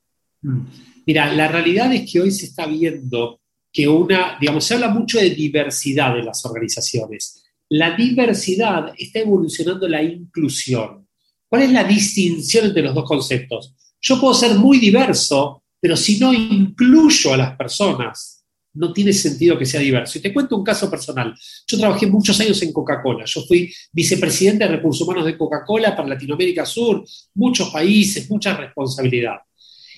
Mm. 0.41 0.61
Mira, 1.05 1.33
la 1.33 1.47
realidad 1.47 1.93
es 1.93 2.11
que 2.11 2.19
hoy 2.19 2.31
se 2.31 2.47
está 2.47 2.65
viendo 2.65 3.39
que 3.71 3.87
una, 3.87 4.37
digamos, 4.39 4.63
se 4.63 4.73
habla 4.73 4.89
mucho 4.89 5.19
de 5.19 5.29
diversidad 5.31 6.15
de 6.15 6.23
las 6.23 6.45
organizaciones. 6.45 7.43
La 7.69 7.95
diversidad 7.95 8.93
está 8.97 9.19
evolucionando 9.19 9.87
la 9.87 10.01
inclusión. 10.01 11.07
¿Cuál 11.47 11.63
es 11.63 11.71
la 11.71 11.83
distinción 11.83 12.65
entre 12.65 12.83
los 12.83 12.95
dos 12.95 13.05
conceptos? 13.05 13.75
Yo 14.07 14.21
puedo 14.21 14.35
ser 14.35 14.53
muy 14.53 14.77
diverso, 14.77 15.63
pero 15.81 15.97
si 15.97 16.19
no 16.19 16.31
incluyo 16.31 17.33
a 17.33 17.37
las 17.37 17.57
personas, 17.57 18.45
no 18.75 18.93
tiene 18.93 19.11
sentido 19.11 19.57
que 19.57 19.65
sea 19.65 19.79
diverso. 19.79 20.19
Y 20.19 20.21
te 20.21 20.31
cuento 20.31 20.55
un 20.55 20.63
caso 20.63 20.91
personal. 20.91 21.33
Yo 21.65 21.79
trabajé 21.79 22.05
muchos 22.05 22.39
años 22.39 22.61
en 22.61 22.71
Coca-Cola. 22.71 23.25
Yo 23.25 23.41
fui 23.47 23.73
vicepresidente 23.91 24.63
de 24.63 24.75
recursos 24.75 25.07
humanos 25.07 25.25
de 25.25 25.35
Coca-Cola 25.35 25.95
para 25.95 26.07
Latinoamérica 26.07 26.67
Sur, 26.67 27.03
muchos 27.33 27.71
países, 27.71 28.29
mucha 28.29 28.55
responsabilidad. 28.55 29.37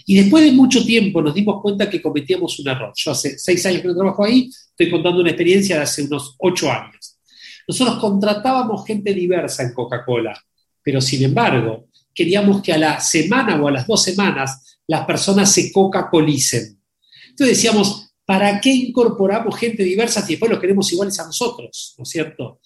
Y 0.05 0.15
después 0.15 0.41
de 0.45 0.53
mucho 0.53 0.85
tiempo 0.85 1.21
nos 1.21 1.33
dimos 1.33 1.61
cuenta 1.61 1.89
que 1.89 2.01
cometíamos 2.01 2.57
un 2.59 2.69
error. 2.69 2.93
Yo 2.95 3.11
hace 3.11 3.37
seis 3.37 3.65
años 3.65 3.81
que 3.81 3.89
no 3.89 3.95
trabajo 3.95 4.23
ahí, 4.23 4.49
estoy 4.49 4.89
contando 4.89 5.19
una 5.19 5.31
experiencia 5.31 5.75
de 5.75 5.81
hace 5.81 6.03
unos 6.03 6.33
ocho 6.39 6.71
años. 6.71 7.19
Nosotros 7.67 7.97
contratábamos 7.99 8.87
gente 8.87 9.13
diversa 9.13 9.63
en 9.63 9.73
Coca-Cola, 9.73 10.41
pero 10.81 11.01
sin 11.01 11.25
embargo, 11.25 11.86
queríamos 12.17 12.63
que 12.63 12.73
a 12.73 12.79
la 12.79 12.99
semana 12.99 13.61
o 13.61 13.67
a 13.67 13.71
las 13.71 13.85
dos 13.85 14.01
semanas 14.01 14.79
las 14.87 15.05
personas 15.05 15.51
se 15.53 15.71
coca-colicen. 15.71 16.81
Entonces 17.29 17.57
decíamos, 17.57 18.11
¿para 18.25 18.59
qué 18.59 18.73
incorporamos 18.73 19.55
gente 19.55 19.83
diversa 19.83 20.23
si 20.23 20.33
después 20.33 20.49
los 20.49 20.59
queremos 20.59 20.91
iguales 20.91 21.19
a 21.19 21.25
nosotros? 21.27 21.93
¿No 21.95 22.03
es 22.03 22.09
cierto? 22.09 22.59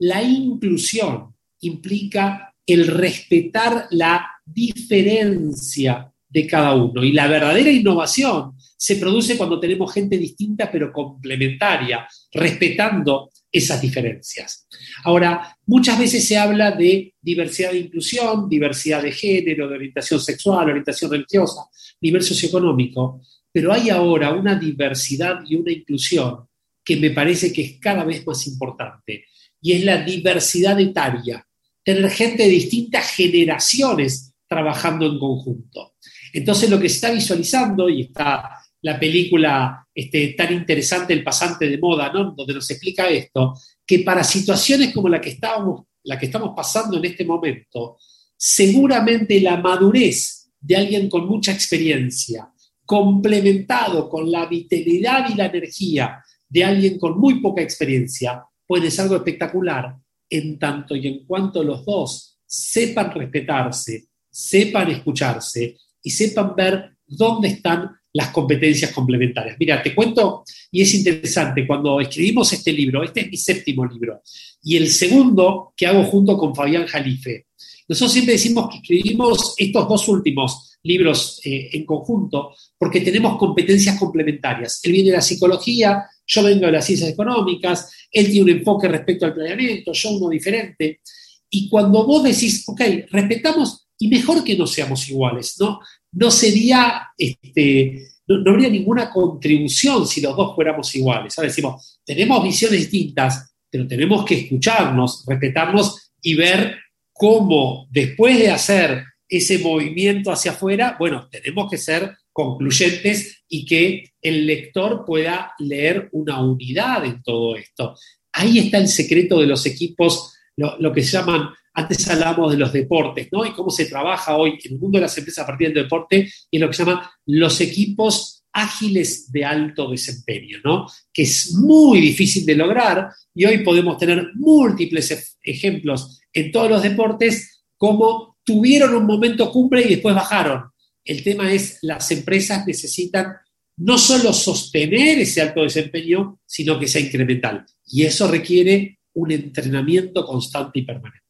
La 0.00 0.22
inclusión 0.22 1.34
implica 1.60 2.54
el 2.66 2.86
respetar 2.86 3.86
la 3.92 4.28
diferencia 4.44 6.12
de 6.28 6.46
cada 6.46 6.74
uno 6.74 7.02
y 7.02 7.12
la 7.12 7.26
verdadera 7.28 7.70
innovación 7.70 8.52
se 8.76 8.96
produce 8.96 9.38
cuando 9.38 9.58
tenemos 9.58 9.90
gente 9.90 10.18
distinta 10.18 10.70
pero 10.70 10.92
complementaria, 10.92 12.06
respetando 12.30 13.30
esas 13.50 13.80
diferencias. 13.80 14.66
Ahora, 15.04 15.56
muchas 15.66 15.98
veces 15.98 16.26
se 16.26 16.36
habla 16.36 16.70
de 16.72 17.14
diversidad 17.20 17.72
de 17.72 17.78
inclusión, 17.78 18.48
diversidad 18.48 19.02
de 19.02 19.12
género, 19.12 19.68
de 19.68 19.76
orientación 19.76 20.20
sexual, 20.20 20.68
orientación 20.68 21.10
religiosa, 21.10 21.62
nivel 22.00 22.22
socioeconómico, 22.22 23.22
pero 23.50 23.72
hay 23.72 23.90
ahora 23.90 24.32
una 24.34 24.54
diversidad 24.54 25.40
y 25.46 25.56
una 25.56 25.72
inclusión 25.72 26.46
que 26.84 26.96
me 26.96 27.10
parece 27.10 27.52
que 27.52 27.62
es 27.62 27.78
cada 27.78 28.04
vez 28.04 28.26
más 28.26 28.46
importante, 28.46 29.24
y 29.60 29.72
es 29.72 29.84
la 29.84 30.02
diversidad 30.02 30.78
etaria, 30.80 31.46
tener 31.82 32.10
gente 32.10 32.44
de 32.44 32.50
distintas 32.50 33.10
generaciones 33.10 34.32
trabajando 34.46 35.06
en 35.06 35.18
conjunto. 35.18 35.94
Entonces 36.32 36.70
lo 36.70 36.78
que 36.78 36.88
se 36.88 36.96
está 36.96 37.10
visualizando, 37.10 37.88
y 37.88 38.02
está 38.02 38.58
la 38.82 38.98
película 38.98 39.86
este, 39.94 40.28
tan 40.28 40.52
interesante 40.52 41.12
El 41.12 41.24
pasante 41.24 41.68
de 41.68 41.78
moda, 41.78 42.12
¿no? 42.12 42.32
donde 42.36 42.54
nos 42.54 42.70
explica 42.70 43.08
esto, 43.08 43.54
que 43.86 44.00
para 44.00 44.22
situaciones 44.22 44.92
como 44.92 45.08
la 45.08 45.20
que, 45.20 45.30
estábamos, 45.30 45.86
la 46.04 46.18
que 46.18 46.26
estamos 46.26 46.52
pasando 46.54 46.98
en 46.98 47.04
este 47.04 47.24
momento, 47.24 47.96
seguramente 48.36 49.40
la 49.40 49.56
madurez 49.56 50.50
de 50.60 50.76
alguien 50.76 51.08
con 51.08 51.26
mucha 51.26 51.52
experiencia, 51.52 52.52
complementado 52.84 54.08
con 54.08 54.30
la 54.30 54.46
vitalidad 54.46 55.28
y 55.30 55.34
la 55.34 55.46
energía 55.46 56.22
de 56.48 56.64
alguien 56.64 56.98
con 56.98 57.18
muy 57.18 57.40
poca 57.40 57.62
experiencia, 57.62 58.44
puede 58.66 58.90
ser 58.90 59.04
algo 59.04 59.16
espectacular, 59.16 59.96
en 60.30 60.58
tanto 60.58 60.94
y 60.94 61.06
en 61.06 61.24
cuanto 61.24 61.62
los 61.62 61.84
dos 61.84 62.38
sepan 62.44 63.12
respetarse, 63.12 64.08
sepan 64.30 64.90
escucharse 64.90 65.76
y 66.02 66.10
sepan 66.10 66.54
ver 66.54 66.96
dónde 67.06 67.48
están 67.48 67.97
las 68.18 68.30
competencias 68.30 68.90
complementarias. 68.90 69.56
Mira, 69.60 69.80
te 69.80 69.94
cuento, 69.94 70.42
y 70.72 70.82
es 70.82 70.92
interesante, 70.92 71.64
cuando 71.64 72.00
escribimos 72.00 72.52
este 72.52 72.72
libro, 72.72 73.04
este 73.04 73.20
es 73.20 73.30
mi 73.30 73.36
séptimo 73.36 73.86
libro, 73.86 74.22
y 74.60 74.76
el 74.76 74.88
segundo 74.88 75.72
que 75.76 75.86
hago 75.86 76.02
junto 76.02 76.36
con 76.36 76.52
Fabián 76.52 76.84
Jalife, 76.84 77.46
nosotros 77.86 78.12
siempre 78.12 78.32
decimos 78.32 78.68
que 78.70 78.78
escribimos 78.78 79.54
estos 79.56 79.88
dos 79.88 80.08
últimos 80.08 80.78
libros 80.82 81.40
eh, 81.44 81.70
en 81.72 81.86
conjunto 81.86 82.54
porque 82.76 83.00
tenemos 83.00 83.38
competencias 83.38 83.98
complementarias. 83.98 84.80
Él 84.82 84.92
viene 84.92 85.10
de 85.10 85.16
la 85.16 85.22
psicología, 85.22 86.04
yo 86.26 86.42
vengo 86.42 86.66
de 86.66 86.72
las 86.72 86.84
ciencias 86.84 87.10
económicas, 87.10 87.90
él 88.10 88.26
tiene 88.26 88.52
un 88.52 88.58
enfoque 88.58 88.88
respecto 88.88 89.26
al 89.26 89.34
planeamiento, 89.34 89.92
yo 89.92 90.10
uno 90.10 90.28
diferente. 90.28 91.00
Y 91.48 91.68
cuando 91.68 92.04
vos 92.04 92.24
decís, 92.24 92.64
ok, 92.66 92.80
respetamos 93.10 93.86
y 93.98 94.08
mejor 94.08 94.44
que 94.44 94.56
no 94.56 94.66
seamos 94.66 95.08
iguales, 95.08 95.56
¿no? 95.58 95.80
No 96.12 96.30
sería, 96.30 97.08
este, 97.16 98.08
no, 98.26 98.50
habría 98.50 98.68
ninguna 98.68 99.10
contribución 99.10 100.06
si 100.06 100.20
los 100.20 100.36
dos 100.36 100.54
fuéramos 100.54 100.94
iguales. 100.94 101.36
Ahora 101.38 101.48
decimos, 101.48 102.00
tenemos 102.04 102.42
visiones 102.42 102.80
distintas, 102.80 103.54
pero 103.70 103.86
tenemos 103.86 104.24
que 104.24 104.40
escucharnos, 104.40 105.24
respetarnos 105.26 106.12
y 106.22 106.34
ver 106.34 106.76
cómo 107.12 107.86
después 107.90 108.38
de 108.38 108.50
hacer 108.50 109.04
ese 109.28 109.58
movimiento 109.58 110.32
hacia 110.32 110.52
afuera, 110.52 110.96
bueno, 110.98 111.28
tenemos 111.30 111.70
que 111.70 111.76
ser 111.76 112.16
concluyentes 112.32 113.44
y 113.48 113.66
que 113.66 114.12
el 114.22 114.46
lector 114.46 115.04
pueda 115.04 115.52
leer 115.58 116.08
una 116.12 116.40
unidad 116.40 117.04
en 117.04 117.22
todo 117.22 117.56
esto. 117.56 117.94
Ahí 118.32 118.58
está 118.58 118.78
el 118.78 118.88
secreto 118.88 119.40
de 119.40 119.46
los 119.46 119.66
equipos, 119.66 120.34
lo 120.56 120.92
que 120.92 121.02
se 121.02 121.18
llaman 121.18 121.50
antes 121.78 122.08
hablábamos 122.08 122.50
de 122.50 122.58
los 122.58 122.72
deportes, 122.72 123.28
¿no? 123.30 123.46
Y 123.46 123.52
cómo 123.52 123.70
se 123.70 123.86
trabaja 123.86 124.36
hoy 124.36 124.58
en 124.64 124.72
el 124.72 124.78
mundo 124.80 124.98
de 124.98 125.02
las 125.02 125.16
empresas 125.16 125.44
a 125.44 125.46
partir 125.46 125.68
del 125.68 125.84
deporte 125.84 126.28
y 126.50 126.56
en 126.56 126.60
lo 126.60 126.68
que 126.68 126.74
se 126.74 126.84
llama 126.84 127.08
los 127.26 127.60
equipos 127.60 128.42
ágiles 128.52 129.30
de 129.30 129.44
alto 129.44 129.88
desempeño, 129.88 130.58
¿no? 130.64 130.86
Que 131.12 131.22
es 131.22 131.54
muy 131.54 132.00
difícil 132.00 132.44
de 132.44 132.56
lograr 132.56 133.10
y 133.32 133.44
hoy 133.44 133.58
podemos 133.58 133.96
tener 133.96 134.30
múltiples 134.34 135.38
ejemplos 135.40 136.20
en 136.32 136.50
todos 136.50 136.68
los 136.68 136.82
deportes 136.82 137.62
como 137.76 138.36
tuvieron 138.42 138.96
un 138.96 139.06
momento 139.06 139.52
cumbre 139.52 139.82
y 139.82 139.90
después 139.90 140.16
bajaron. 140.16 140.64
El 141.04 141.22
tema 141.22 141.52
es, 141.52 141.78
las 141.82 142.10
empresas 142.10 142.66
necesitan 142.66 143.36
no 143.76 143.98
solo 143.98 144.32
sostener 144.32 145.20
ese 145.20 145.42
alto 145.42 145.62
desempeño, 145.62 146.40
sino 146.44 146.76
que 146.76 146.88
sea 146.88 147.00
incremental. 147.00 147.64
Y 147.86 148.02
eso 148.02 148.26
requiere 148.26 148.98
un 149.14 149.30
entrenamiento 149.30 150.26
constante 150.26 150.80
y 150.80 150.82
permanente. 150.82 151.27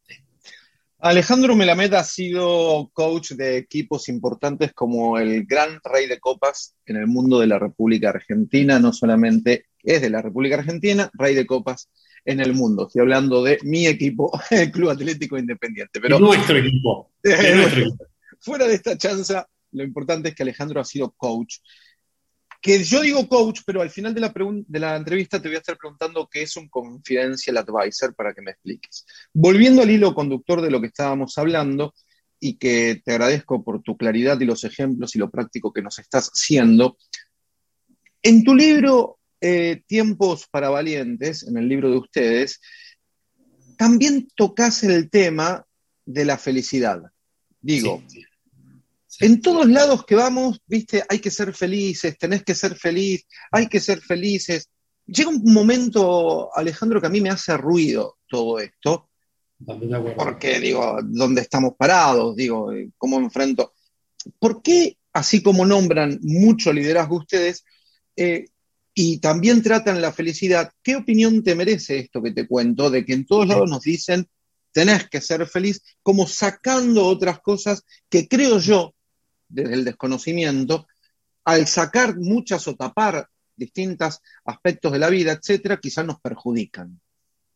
Alejandro 1.00 1.54
Melamed 1.54 1.94
ha 1.94 2.02
sido 2.02 2.90
coach 2.92 3.30
de 3.32 3.56
equipos 3.56 4.08
importantes 4.08 4.72
como 4.72 5.16
el 5.18 5.46
Gran 5.46 5.78
Rey 5.84 6.08
de 6.08 6.18
Copas 6.18 6.74
en 6.86 6.96
el 6.96 7.06
mundo 7.06 7.38
de 7.38 7.46
la 7.46 7.56
República 7.56 8.08
Argentina, 8.08 8.80
no 8.80 8.92
solamente 8.92 9.66
es 9.80 10.02
de 10.02 10.10
la 10.10 10.22
República 10.22 10.56
Argentina, 10.56 11.08
Rey 11.14 11.36
de 11.36 11.46
Copas 11.46 11.88
en 12.24 12.40
el 12.40 12.52
mundo. 12.52 12.88
Estoy 12.88 13.02
hablando 13.02 13.44
de 13.44 13.60
mi 13.62 13.86
equipo, 13.86 14.32
el 14.50 14.72
Club 14.72 14.90
Atlético 14.90 15.38
Independiente. 15.38 16.00
Pero, 16.00 16.18
nuestro 16.18 16.58
equipo. 16.58 17.12
nuestro 17.22 17.80
equipo. 17.80 18.06
Fuera 18.40 18.66
de 18.66 18.74
esta 18.74 18.98
chanza, 18.98 19.48
lo 19.70 19.84
importante 19.84 20.30
es 20.30 20.34
que 20.34 20.42
Alejandro 20.42 20.80
ha 20.80 20.84
sido 20.84 21.12
coach 21.12 21.58
que 22.60 22.82
yo 22.82 23.02
digo 23.02 23.28
coach, 23.28 23.60
pero 23.64 23.82
al 23.82 23.90
final 23.90 24.14
de 24.14 24.20
la, 24.80 24.96
entrevista 24.96 25.40
te 25.40 25.48
voy 25.48 25.56
a 25.56 25.60
estar 25.60 25.76
preguntando 25.76 26.28
qué 26.30 26.42
es 26.42 26.56
un 26.56 26.68
confidential 26.68 27.56
advisor 27.56 28.14
para 28.14 28.34
que 28.34 28.42
me 28.42 28.50
expliques. 28.50 29.06
Volviendo 29.32 29.82
al 29.82 29.90
hilo 29.90 30.14
conductor 30.14 30.60
de 30.60 30.70
lo 30.70 30.80
que 30.80 30.88
estábamos 30.88 31.38
hablando, 31.38 31.94
y 32.40 32.54
que 32.54 33.02
te 33.04 33.12
agradezco 33.12 33.64
por 33.64 33.82
tu 33.82 33.96
claridad 33.96 34.40
y 34.40 34.44
los 34.44 34.64
ejemplos 34.64 35.14
y 35.14 35.18
lo 35.18 35.30
práctico 35.30 35.72
que 35.72 35.82
nos 35.82 35.98
estás 35.98 36.28
haciendo, 36.28 36.96
en 38.22 38.44
tu 38.44 38.54
libro 38.54 39.18
eh, 39.40 39.82
Tiempos 39.86 40.46
para 40.50 40.68
Valientes, 40.68 41.42
en 41.44 41.56
el 41.56 41.68
libro 41.68 41.90
de 41.90 41.98
ustedes, 41.98 42.60
también 43.76 44.28
tocas 44.34 44.82
el 44.82 45.08
tema 45.10 45.64
de 46.04 46.24
la 46.24 46.38
felicidad. 46.38 47.02
Digo, 47.60 48.02
en 49.20 49.40
todos 49.40 49.68
lados 49.68 50.04
que 50.04 50.14
vamos, 50.14 50.60
viste, 50.66 51.04
hay 51.08 51.18
que 51.18 51.30
ser 51.30 51.52
felices, 51.54 52.16
tenés 52.18 52.44
que 52.44 52.54
ser 52.54 52.76
feliz, 52.76 53.26
hay 53.50 53.66
que 53.66 53.80
ser 53.80 54.00
felices. 54.00 54.68
Llega 55.06 55.30
un 55.30 55.52
momento, 55.52 56.54
Alejandro, 56.54 57.00
que 57.00 57.06
a 57.08 57.10
mí 57.10 57.20
me 57.20 57.30
hace 57.30 57.56
ruido 57.56 58.18
todo 58.28 58.58
esto, 58.60 59.08
porque 60.16 60.60
digo, 60.60 60.98
¿dónde 61.02 61.40
estamos 61.40 61.72
parados? 61.76 62.36
Digo, 62.36 62.70
¿cómo 62.96 63.18
enfrento? 63.18 63.74
¿Por 64.38 64.62
qué, 64.62 64.96
así 65.12 65.42
como 65.42 65.66
nombran 65.66 66.20
mucho 66.22 66.72
liderazgo 66.72 67.16
ustedes, 67.16 67.64
eh, 68.14 68.46
y 68.94 69.18
también 69.18 69.62
tratan 69.62 70.00
la 70.00 70.12
felicidad, 70.12 70.72
¿qué 70.82 70.96
opinión 70.96 71.42
te 71.42 71.54
merece 71.54 71.98
esto 71.98 72.22
que 72.22 72.32
te 72.32 72.46
cuento? 72.46 72.90
De 72.90 73.04
que 73.04 73.14
en 73.14 73.26
todos 73.26 73.46
lados 73.46 73.70
nos 73.70 73.82
dicen, 73.82 74.28
tenés 74.72 75.08
que 75.08 75.20
ser 75.20 75.46
feliz, 75.46 75.82
como 76.02 76.26
sacando 76.26 77.06
otras 77.06 77.40
cosas 77.40 77.84
que 78.08 78.28
creo 78.28 78.58
yo 78.58 78.94
desde 79.48 79.74
el 79.74 79.84
desconocimiento, 79.84 80.86
al 81.44 81.66
sacar 81.66 82.16
muchas 82.18 82.66
o 82.68 82.76
tapar 82.76 83.26
distintos 83.56 84.20
aspectos 84.44 84.92
de 84.92 84.98
la 84.98 85.10
vida, 85.10 85.32
etcétera, 85.32 85.78
quizás 85.78 86.06
nos 86.06 86.20
perjudican. 86.20 87.00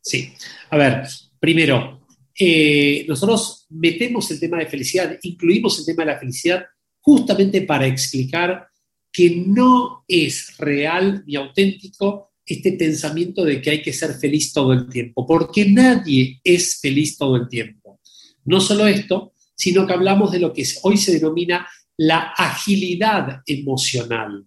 Sí. 0.00 0.32
A 0.70 0.76
ver, 0.76 1.06
primero, 1.38 2.06
eh, 2.38 3.04
nosotros 3.08 3.66
metemos 3.70 4.30
el 4.30 4.40
tema 4.40 4.58
de 4.58 4.66
felicidad, 4.66 5.18
incluimos 5.22 5.78
el 5.78 5.86
tema 5.86 6.04
de 6.04 6.12
la 6.12 6.18
felicidad 6.18 6.64
justamente 7.00 7.62
para 7.62 7.86
explicar 7.86 8.66
que 9.12 9.44
no 9.46 10.04
es 10.08 10.56
real 10.56 11.22
ni 11.26 11.36
auténtico 11.36 12.32
este 12.44 12.72
pensamiento 12.72 13.44
de 13.44 13.60
que 13.60 13.70
hay 13.70 13.82
que 13.82 13.92
ser 13.92 14.14
feliz 14.14 14.52
todo 14.52 14.72
el 14.72 14.88
tiempo, 14.88 15.26
porque 15.26 15.66
nadie 15.66 16.40
es 16.42 16.80
feliz 16.80 17.16
todo 17.16 17.36
el 17.36 17.48
tiempo. 17.48 18.00
No 18.44 18.60
solo 18.60 18.86
esto, 18.86 19.34
sino 19.54 19.86
que 19.86 19.92
hablamos 19.92 20.32
de 20.32 20.40
lo 20.40 20.52
que 20.52 20.66
hoy 20.82 20.96
se 20.96 21.12
denomina 21.12 21.68
la 22.02 22.32
agilidad 22.36 23.42
emocional. 23.46 24.44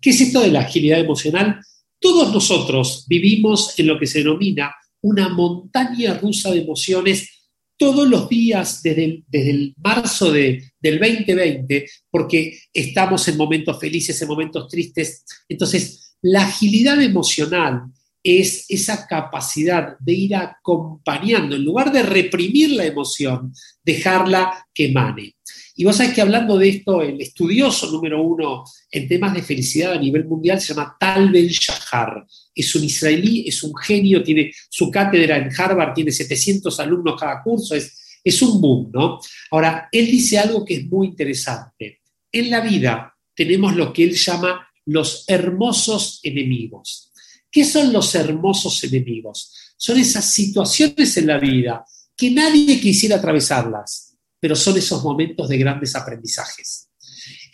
¿Qué 0.00 0.10
es 0.10 0.20
esto 0.22 0.40
de 0.40 0.50
la 0.50 0.60
agilidad 0.60 1.00
emocional? 1.00 1.60
Todos 2.00 2.32
nosotros 2.32 3.04
vivimos 3.06 3.78
en 3.78 3.88
lo 3.88 3.98
que 3.98 4.06
se 4.06 4.20
denomina 4.20 4.74
una 5.02 5.28
montaña 5.28 6.18
rusa 6.18 6.50
de 6.50 6.62
emociones 6.62 7.50
todos 7.76 8.08
los 8.08 8.28
días 8.28 8.82
desde 8.82 9.22
el, 9.32 9.74
marzo 9.76 10.32
de, 10.32 10.72
del 10.80 10.98
2020, 10.98 11.86
porque 12.10 12.58
estamos 12.72 13.26
en 13.28 13.36
momentos 13.36 13.78
felices, 13.78 14.20
en 14.22 14.28
momentos 14.28 14.68
tristes. 14.68 15.24
Entonces, 15.48 16.16
la 16.22 16.44
agilidad 16.46 17.02
emocional 17.02 17.82
es 18.22 18.64
esa 18.70 19.06
capacidad 19.06 19.98
de 19.98 20.12
ir 20.14 20.36
acompañando, 20.36 21.54
en 21.56 21.64
lugar 21.64 21.92
de 21.92 22.02
reprimir 22.02 22.70
la 22.70 22.86
emoción, 22.86 23.52
dejarla 23.82 24.66
que 24.72 24.86
emane. 24.86 25.34
Y 25.76 25.84
vos 25.84 25.96
sabés 25.96 26.14
que 26.14 26.20
hablando 26.20 26.56
de 26.56 26.68
esto, 26.68 27.02
el 27.02 27.20
estudioso 27.20 27.90
número 27.90 28.22
uno 28.22 28.64
en 28.90 29.08
temas 29.08 29.34
de 29.34 29.42
felicidad 29.42 29.94
a 29.94 29.98
nivel 29.98 30.24
mundial 30.24 30.60
se 30.60 30.72
llama 30.72 30.96
Tal 30.98 31.30
Ben 31.30 31.48
Shahar. 31.48 32.24
Es 32.54 32.74
un 32.76 32.84
israelí, 32.84 33.48
es 33.48 33.62
un 33.64 33.74
genio, 33.76 34.22
tiene 34.22 34.52
su 34.70 34.88
cátedra 34.88 35.36
en 35.36 35.50
Harvard, 35.56 35.92
tiene 35.92 36.12
700 36.12 36.78
alumnos 36.78 37.20
cada 37.20 37.42
curso, 37.42 37.74
es, 37.74 38.20
es 38.22 38.40
un 38.42 38.60
boom, 38.60 38.90
¿no? 38.92 39.18
Ahora, 39.50 39.88
él 39.90 40.06
dice 40.06 40.38
algo 40.38 40.64
que 40.64 40.74
es 40.74 40.86
muy 40.86 41.08
interesante. 41.08 42.02
En 42.30 42.50
la 42.50 42.60
vida 42.60 43.12
tenemos 43.34 43.74
lo 43.74 43.92
que 43.92 44.04
él 44.04 44.14
llama 44.14 44.68
los 44.86 45.24
hermosos 45.26 46.20
enemigos. 46.22 47.10
¿Qué 47.50 47.64
son 47.64 47.92
los 47.92 48.14
hermosos 48.14 48.84
enemigos? 48.84 49.52
Son 49.76 49.98
esas 49.98 50.30
situaciones 50.30 51.16
en 51.16 51.26
la 51.26 51.38
vida 51.38 51.84
que 52.16 52.30
nadie 52.30 52.80
quisiera 52.80 53.16
atravesarlas 53.16 54.13
pero 54.44 54.56
son 54.56 54.76
esos 54.76 55.02
momentos 55.02 55.48
de 55.48 55.56
grandes 55.56 55.96
aprendizajes. 55.96 56.90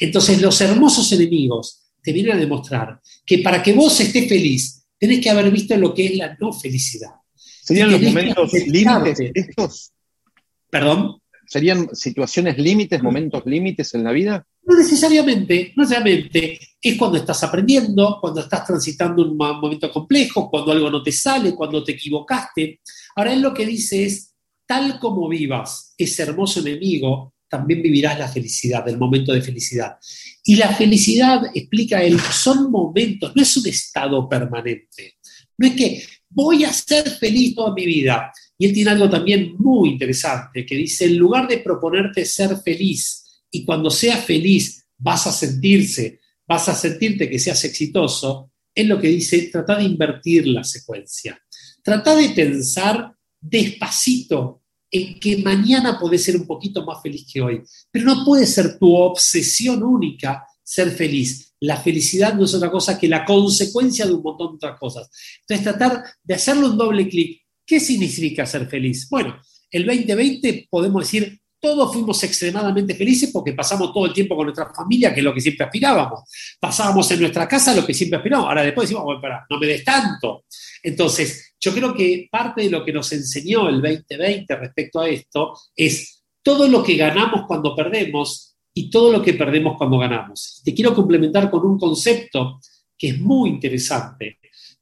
Entonces, 0.01 0.43
los 0.43 0.61
hermosos 0.61 1.13
enemigos 1.13 1.93
te 2.03 2.13
vienen 2.13 2.33
a 2.33 2.37
demostrar 2.37 3.01
que 3.25 3.39
para 3.39 3.63
que 3.63 3.73
vos 3.73 4.01
estés 4.01 4.29
feliz, 4.29 4.85
tenés 4.99 5.21
que 5.21 5.31
haber 5.31 5.53
visto 5.53 5.77
lo 5.77 5.95
que 5.95 6.07
es 6.07 6.17
la 6.17 6.37
no 6.41 6.53
felicidad. 6.53 7.11
¿Serían 7.37 7.93
los 7.93 8.03
momentos 8.03 8.53
límites 8.67 9.21
estos? 9.33 9.93
¿Perdón? 10.69 11.21
¿Serían 11.47 11.95
situaciones 11.95 12.59
límites, 12.59 13.01
momentos 13.01 13.47
límites 13.47 13.95
en 13.95 14.03
la 14.03 14.11
vida? 14.11 14.45
No 14.65 14.77
necesariamente, 14.77 15.73
no 15.77 15.85
necesariamente. 15.85 16.59
Es 16.83 16.97
cuando 16.97 17.19
estás 17.19 17.41
aprendiendo, 17.45 18.19
cuando 18.21 18.41
estás 18.41 18.67
transitando 18.67 19.23
un 19.23 19.37
momento 19.37 19.93
complejo, 19.93 20.51
cuando 20.51 20.73
algo 20.73 20.91
no 20.91 21.05
te 21.05 21.13
sale, 21.13 21.55
cuando 21.55 21.85
te 21.85 21.93
equivocaste. 21.93 22.81
Ahora 23.15 23.33
él 23.33 23.43
lo 23.43 23.55
que 23.55 23.65
dice 23.65 24.07
es, 24.07 24.30
tal 24.71 25.01
como 25.01 25.29
vivas 25.29 25.97
ese 25.99 26.23
hermoso 26.23 26.61
enemigo, 26.61 27.35
también 27.49 27.83
vivirás 27.83 28.17
la 28.17 28.29
felicidad, 28.29 28.89
el 28.89 28.99
momento 28.99 29.33
de 29.33 29.43
felicidad. 29.43 29.97
Y 30.45 30.55
la 30.55 30.73
felicidad, 30.73 31.43
explica 31.53 32.01
él, 32.05 32.21
son 32.21 32.71
momentos, 32.71 33.33
no 33.35 33.43
es 33.43 33.57
un 33.57 33.67
estado 33.67 34.29
permanente. 34.29 35.15
No 35.59 35.67
es 35.67 35.75
que 35.75 36.05
voy 36.29 36.63
a 36.63 36.73
ser 36.73 37.11
feliz 37.11 37.57
toda 37.57 37.75
mi 37.75 37.85
vida. 37.85 38.33
Y 38.57 38.67
él 38.67 38.73
tiene 38.73 38.93
algo 38.93 39.11
también 39.11 39.57
muy 39.59 39.89
interesante, 39.89 40.65
que 40.65 40.77
dice, 40.77 41.07
en 41.07 41.17
lugar 41.17 41.49
de 41.49 41.59
proponerte 41.59 42.25
ser 42.25 42.57
feliz 42.59 43.43
y 43.51 43.65
cuando 43.65 43.91
seas 43.91 44.25
feliz 44.25 44.87
vas 44.99 45.27
a 45.27 45.33
sentirse, 45.33 46.21
vas 46.47 46.69
a 46.69 46.77
sentirte 46.77 47.29
que 47.29 47.41
seas 47.41 47.65
exitoso, 47.65 48.53
él 48.73 48.87
lo 48.87 49.01
que 49.01 49.09
dice, 49.09 49.49
trata 49.51 49.77
de 49.79 49.83
invertir 49.83 50.47
la 50.47 50.63
secuencia. 50.63 51.43
Trata 51.83 52.15
de 52.15 52.29
pensar 52.29 53.17
despacito 53.41 54.60
en 54.91 55.21
que 55.21 55.37
mañana 55.39 55.99
podés 55.99 56.25
ser 56.25 56.37
un 56.37 56.47
poquito 56.47 56.85
más 56.85 57.01
feliz 57.03 57.27
que 57.33 57.41
hoy. 57.41 57.63
Pero 57.91 58.07
no 58.07 58.25
puede 58.25 58.47
ser 58.47 58.79
tu 58.79 58.95
obsesión 58.95 59.83
única 59.83 60.45
ser 60.63 60.91
feliz. 60.91 61.55
La 61.61 61.77
felicidad 61.77 62.35
no 62.35 62.45
es 62.45 62.55
otra 62.55 62.71
cosa 62.71 62.99
que 62.99 63.09
la 63.09 63.25
consecuencia 63.25 64.07
de 64.07 64.15
un 64.15 64.23
montón 64.23 64.53
de 64.53 64.57
otras 64.57 64.79
cosas. 64.79 65.11
Entonces, 65.41 65.65
tratar 65.65 66.05
de 66.23 66.35
hacerlo 66.35 66.71
un 66.71 66.79
doble 66.79 67.09
clic. 67.09 67.43
¿Qué 67.67 67.79
significa 67.79 68.47
ser 68.47 68.69
feliz? 68.69 69.09
Bueno, 69.09 69.41
el 69.71 69.87
2020 69.87 70.69
podemos 70.71 71.05
decir 71.05 71.41
todos 71.61 71.93
fuimos 71.93 72.23
extremadamente 72.25 72.95
felices 72.95 73.31
porque 73.31 73.53
pasamos 73.53 73.93
todo 73.93 74.07
el 74.07 74.15
tiempo 74.15 74.35
con 74.35 74.47
nuestra 74.47 74.73
familia, 74.75 75.13
que 75.13 75.21
es 75.21 75.25
lo 75.25 75.35
que 75.35 75.43
siempre 75.43 75.67
aspirábamos. 75.67 76.21
Pasábamos 76.59 77.11
en 77.11 77.21
nuestra 77.21 77.47
casa 77.47 77.75
lo 77.75 77.85
que 77.85 77.93
siempre 77.93 78.17
aspirábamos. 78.17 78.49
Ahora 78.49 78.63
después 78.63 78.89
decimos, 78.89 79.05
bueno, 79.05 79.21
para, 79.21 79.47
no 79.49 79.59
me 79.59 79.67
des 79.67 79.85
tanto. 79.85 80.45
Entonces, 80.83 81.55
yo 81.61 81.73
creo 81.75 81.95
que 81.95 82.29
parte 82.31 82.63
de 82.63 82.71
lo 82.71 82.85
que 82.85 82.93
nos 82.93 83.13
enseñó 83.13 83.69
el 83.69 83.83
2020 83.83 84.57
respecto 84.57 85.01
a 85.01 85.09
esto 85.09 85.55
es 85.77 86.23
todo 86.43 86.69
lo 86.69 86.83
que 86.83 86.97
ganamos 86.97 87.47
cuando 87.47 87.77
perdemos 87.77 88.57
y 88.73 88.91
todo 88.91 89.13
lo 89.13 89.23
que 89.23 89.35
perdemos 89.35 89.77
cuando 89.77 89.99
ganamos. 89.99 90.63
Te 90.65 90.75
quiero 90.75 90.95
complementar 90.95 91.51
con 91.51 91.67
un 91.67 91.79
concepto 91.79 92.61
que 92.97 93.09
es 93.09 93.21
muy 93.21 93.51
interesante, 93.51 94.39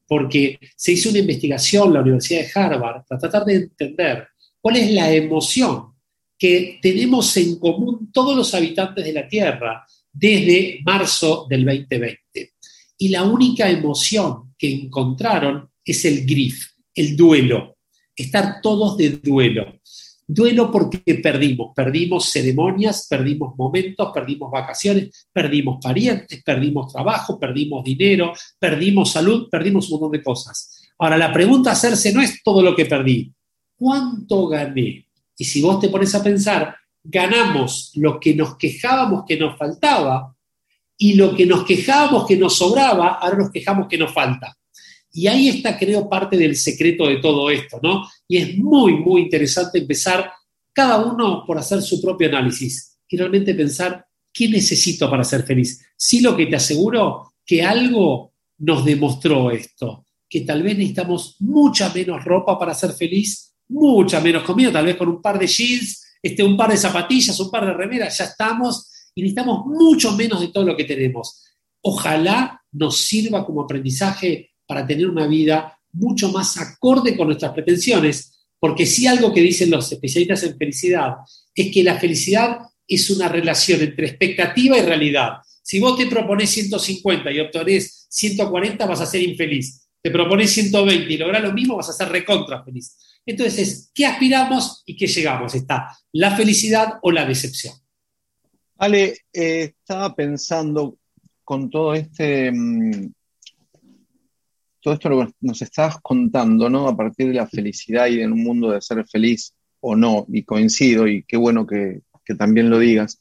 porque 0.07 0.59
se 0.77 0.93
hizo 0.93 1.11
una 1.11 1.19
investigación 1.19 1.89
en 1.89 1.95
la 1.95 2.01
Universidad 2.01 2.41
de 2.41 2.51
Harvard 2.55 3.05
para 3.07 3.21
tratar 3.21 3.45
de 3.45 3.55
entender 3.55 4.29
cuál 4.61 4.77
es 4.77 4.91
la 4.93 5.13
emoción 5.13 5.95
que 6.39 6.79
tenemos 6.81 7.37
en 7.37 7.59
común 7.59 8.11
todos 8.13 8.37
los 8.37 8.55
habitantes 8.55 9.05
de 9.05 9.13
la 9.13 9.27
Tierra 9.27 9.85
desde 10.13 10.81
marzo 10.85 11.47
del 11.49 11.65
2020. 11.65 12.55
Y 12.99 13.09
la 13.09 13.25
única 13.25 13.69
emoción 13.69 14.55
que 14.57 14.73
encontraron 14.73 15.71
es 15.93 16.05
el 16.05 16.27
grief, 16.27 16.67
el 16.95 17.17
duelo, 17.17 17.77
estar 18.15 18.61
todos 18.61 18.97
de 18.97 19.11
duelo. 19.11 19.81
Duelo 20.27 20.71
porque 20.71 21.15
perdimos, 21.23 21.73
perdimos 21.75 22.31
ceremonias, 22.31 23.07
perdimos 23.09 23.57
momentos, 23.57 24.11
perdimos 24.13 24.51
vacaciones, 24.51 25.29
perdimos 25.33 25.79
parientes, 25.83 26.43
perdimos 26.43 26.93
trabajo, 26.93 27.41
perdimos 27.41 27.83
dinero, 27.83 28.35
perdimos 28.59 29.13
salud, 29.13 29.49
perdimos 29.51 29.87
un 29.87 29.93
montón 29.93 30.13
de 30.13 30.23
cosas. 30.23 30.83
Ahora, 30.99 31.17
la 31.17 31.33
pregunta 31.33 31.71
a 31.71 31.73
hacerse 31.73 32.13
no 32.13 32.21
es 32.21 32.43
todo 32.43 32.63
lo 32.63 32.77
que 32.77 32.85
perdí, 32.85 33.33
¿cuánto 33.75 34.49
gané? 34.49 35.07
Y 35.39 35.45
si 35.45 35.63
vos 35.63 35.81
te 35.81 35.89
pones 35.89 36.15
a 36.15 36.23
pensar, 36.23 36.77
ganamos 37.03 37.93
lo 37.95 38.21
que 38.21 38.35
nos 38.35 38.57
quejábamos 38.57 39.25
que 39.27 39.39
nos 39.39 39.57
faltaba 39.57 40.35
y 40.99 41.15
lo 41.15 41.35
que 41.35 41.47
nos 41.47 41.65
quejábamos 41.65 42.27
que 42.27 42.37
nos 42.37 42.59
sobraba, 42.59 43.15
ahora 43.15 43.39
nos 43.39 43.51
quejamos 43.51 43.87
que 43.89 43.97
nos 43.97 44.13
falta. 44.13 44.59
Y 45.13 45.27
ahí 45.27 45.49
está, 45.49 45.79
creo, 45.79 46.09
parte 46.09 46.37
del 46.37 46.57
secreto 46.57 47.07
de 47.07 47.17
todo 47.17 47.51
esto, 47.51 47.81
¿no? 47.83 48.07
Y 48.27 48.37
es 48.37 48.59
muy, 48.59 48.95
muy 48.95 49.23
interesante 49.23 49.79
empezar 49.79 50.31
cada 50.73 51.05
uno 51.05 51.45
por 51.47 51.59
hacer 51.59 51.83
su 51.83 52.01
propio 52.01 52.29
análisis 52.29 52.99
y 53.09 53.17
realmente 53.17 53.55
pensar 53.55 54.07
qué 54.33 54.49
necesito 54.49 55.11
para 55.11 55.25
ser 55.25 55.43
feliz. 55.43 55.85
Sí 55.97 56.21
lo 56.21 56.37
que 56.37 56.47
te 56.47 56.57
aseguro 56.57 57.33
que 57.45 57.63
algo 57.63 58.35
nos 58.59 58.85
demostró 58.85 59.51
esto, 59.51 60.05
que 60.29 60.43
tal 60.43 60.63
vez 60.63 60.77
necesitamos 60.77 61.37
mucha 61.41 61.93
menos 61.93 62.25
ropa 62.25 62.59
para 62.59 62.75
ser 62.75 62.93
feliz, 62.93 63.55
mucha 63.69 64.21
menos 64.21 64.43
comida, 64.43 64.71
tal 64.71 64.85
vez 64.85 64.97
con 64.97 65.09
un 65.09 65.23
par 65.23 65.39
de 65.39 65.47
jeans, 65.47 66.05
este, 66.23 66.43
un 66.43 66.57
par 66.57 66.71
de 66.71 66.77
zapatillas, 66.77 67.39
un 67.41 67.51
par 67.51 67.67
de 67.67 67.73
remeras, 67.73 68.19
ya 68.19 68.25
estamos 68.25 69.11
y 69.15 69.23
necesitamos 69.23 69.67
mucho 69.67 70.13
menos 70.13 70.41
de 70.41 70.49
todo 70.49 70.65
lo 70.65 70.77
que 70.77 70.85
tenemos. 70.85 71.43
Ojalá 71.83 72.61
nos 72.73 72.99
sirva 72.99 73.45
como 73.45 73.63
aprendizaje 73.63 74.48
para 74.69 74.87
tener 74.87 75.09
una 75.09 75.27
vida 75.27 75.77
mucho 75.93 76.31
más 76.31 76.59
acorde 76.59 77.17
con 77.17 77.29
nuestras 77.29 77.53
pretensiones, 77.53 78.47
porque 78.61 78.85
si 78.85 79.07
algo 79.07 79.33
que 79.33 79.41
dicen 79.41 79.71
los 79.71 79.91
especialistas 79.91 80.43
en 80.43 80.59
felicidad 80.59 81.15
es 81.55 81.73
que 81.73 81.83
la 81.83 81.99
felicidad 81.99 82.59
es 82.87 83.09
una 83.11 83.29
relación 83.29 83.81
entre 83.81 84.09
expectativa 84.09 84.77
y 84.77 84.83
realidad. 84.83 85.39
Si 85.63 85.81
vos 85.81 85.97
te 85.97 86.07
propones 86.07 86.51
150 86.51 87.33
y 87.33 87.41
obtenés 87.41 88.07
140, 88.11 88.87
vas 88.87 89.01
a 89.01 89.07
ser 89.07 89.23
infeliz. 89.23 89.89
Te 90.03 90.11
propones 90.11 90.51
120 90.51 91.13
y 91.13 91.17
lográs 91.17 91.43
lo 91.43 91.53
mismo, 91.53 91.77
vas 91.77 91.89
a 91.89 91.93
ser 91.93 92.09
recontra 92.09 92.63
feliz. 92.63 92.97
Entonces, 93.27 93.91
¿qué 93.95 94.07
aspiramos 94.07 94.83
y 94.87 94.97
qué 94.97 95.07
llegamos? 95.07 95.55
Está 95.55 95.97
la 96.13 96.37
felicidad 96.37 96.95
o 97.03 97.11
la 97.11 97.27
decepción. 97.27 97.75
Ale, 98.79 99.19
eh, 99.33 99.75
estaba 99.81 100.15
pensando 100.15 100.99
con 101.45 101.69
todo 101.69 101.95
este, 101.95 102.53
mm, 102.53 103.13
todo 104.89 104.95
esto 104.95 105.09
lo 105.11 105.27
que 105.27 105.33
nos 105.43 105.61
estabas 105.61 105.99
contando, 106.01 106.71
¿no? 106.71 106.89
A 106.89 106.97
partir 106.97 107.29
de 107.29 107.35
la 107.35 107.47
felicidad 107.47 108.07
y 108.07 108.23
en 108.23 108.33
un 108.33 108.43
mundo 108.43 108.71
de 108.71 108.81
ser 108.81 109.07
feliz 109.07 109.53
o 109.81 109.95
no, 109.95 110.25
y 110.33 110.45
coincido, 110.45 111.07
y 111.07 111.25
qué 111.25 111.37
bueno 111.37 111.67
que, 111.67 112.01
también 112.39 112.71
lo 112.71 112.79
digas. 112.79 113.21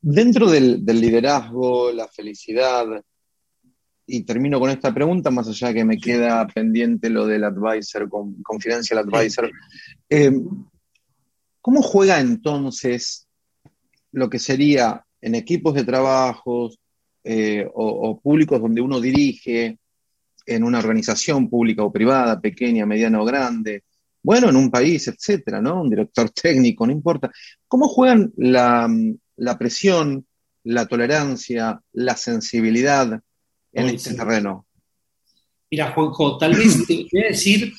Dentro 0.00 0.50
del, 0.50 0.82
liderazgo, 0.86 1.92
la 1.92 2.08
felicidad, 2.08 2.86
y 4.06 4.22
termino 4.22 4.58
con 4.58 4.70
esta 4.70 4.94
pregunta, 4.94 5.30
más 5.30 5.46
allá 5.46 5.74
que 5.74 5.84
me 5.84 5.98
queda 5.98 6.46
pendiente 6.46 7.10
lo 7.10 7.26
del 7.26 7.44
advisor, 7.44 8.08
con, 8.08 8.42
confidential 8.42 9.00
advisor. 9.00 9.50
Eh, 10.08 10.32
¿Cómo 11.60 11.82
juega 11.82 12.18
entonces 12.18 13.28
lo 14.12 14.30
que 14.30 14.38
sería 14.38 15.04
en 15.20 15.34
equipos 15.34 15.74
de 15.74 15.84
trabajo 15.84 16.70
eh, 17.24 17.68
o, 17.74 18.18
públicos 18.18 18.58
donde 18.58 18.80
uno 18.80 18.98
dirige, 19.00 19.78
en 20.54 20.64
una 20.64 20.78
organización 20.78 21.48
pública 21.48 21.82
o 21.82 21.92
privada, 21.92 22.40
pequeña, 22.40 22.86
mediana 22.86 23.20
o 23.20 23.24
grande, 23.24 23.84
bueno, 24.22 24.50
en 24.50 24.56
un 24.56 24.70
país, 24.70 25.08
etcétera, 25.08 25.60
¿no? 25.60 25.80
Un 25.82 25.90
director 25.90 26.30
técnico, 26.42 26.86
no 26.86 26.92
importa. 26.92 27.30
¿Cómo 27.66 27.88
juegan 27.88 28.32
la, 28.36 28.88
presión, 29.58 30.26
la 30.64 30.86
tolerancia, 30.86 31.80
la 31.92 32.16
sensibilidad 32.16 33.20
en 33.72 33.86
este 33.86 34.14
terreno? 34.14 34.66
Mira, 35.70 35.92
Juanjo, 35.92 36.36
tal 36.36 36.54
vez 36.54 36.86
te 36.86 37.06
voy 37.12 37.24
a 37.24 37.28
decir 37.28 37.72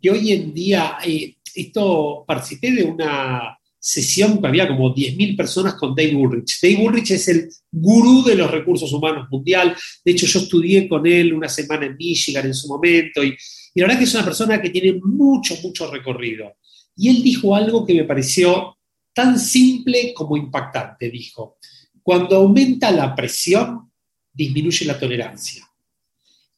que 0.00 0.10
hoy 0.10 0.32
en 0.32 0.54
día, 0.54 0.98
eh, 1.04 1.36
esto 1.54 2.24
participé 2.26 2.70
de 2.70 2.84
una 2.84 3.58
sesión 3.82 4.40
que 4.40 4.46
había 4.46 4.68
como 4.68 4.94
10.000 4.94 5.36
personas 5.36 5.74
con 5.74 5.92
Dave 5.92 6.14
Ulrich. 6.14 6.60
Dave 6.62 6.86
Ulrich 6.86 7.10
es 7.10 7.26
el 7.26 7.48
gurú 7.68 8.22
de 8.22 8.36
los 8.36 8.48
recursos 8.48 8.92
humanos 8.92 9.26
mundial. 9.28 9.76
De 10.04 10.12
hecho, 10.12 10.24
yo 10.26 10.38
estudié 10.38 10.88
con 10.88 11.04
él 11.04 11.34
una 11.34 11.48
semana 11.48 11.86
en 11.86 11.96
Michigan 11.96 12.46
en 12.46 12.54
su 12.54 12.68
momento 12.68 13.24
y, 13.24 13.36
la 13.74 13.86
verdad 13.86 13.98
que 13.98 14.04
es 14.04 14.14
una 14.14 14.24
persona 14.24 14.62
que 14.62 14.70
tiene 14.70 15.00
mucho, 15.02 15.56
mucho 15.64 15.90
recorrido. 15.90 16.58
Y 16.94 17.08
él 17.08 17.24
dijo 17.24 17.56
algo 17.56 17.84
que 17.84 17.94
me 17.94 18.04
pareció 18.04 18.78
tan 19.12 19.36
simple 19.36 20.14
como 20.14 20.36
impactante. 20.36 21.10
Dijo, 21.10 21.56
cuando 22.04 22.36
aumenta 22.36 22.92
la 22.92 23.16
presión, 23.16 23.90
disminuye 24.32 24.84
la 24.84 24.98
tolerancia. 24.98 25.68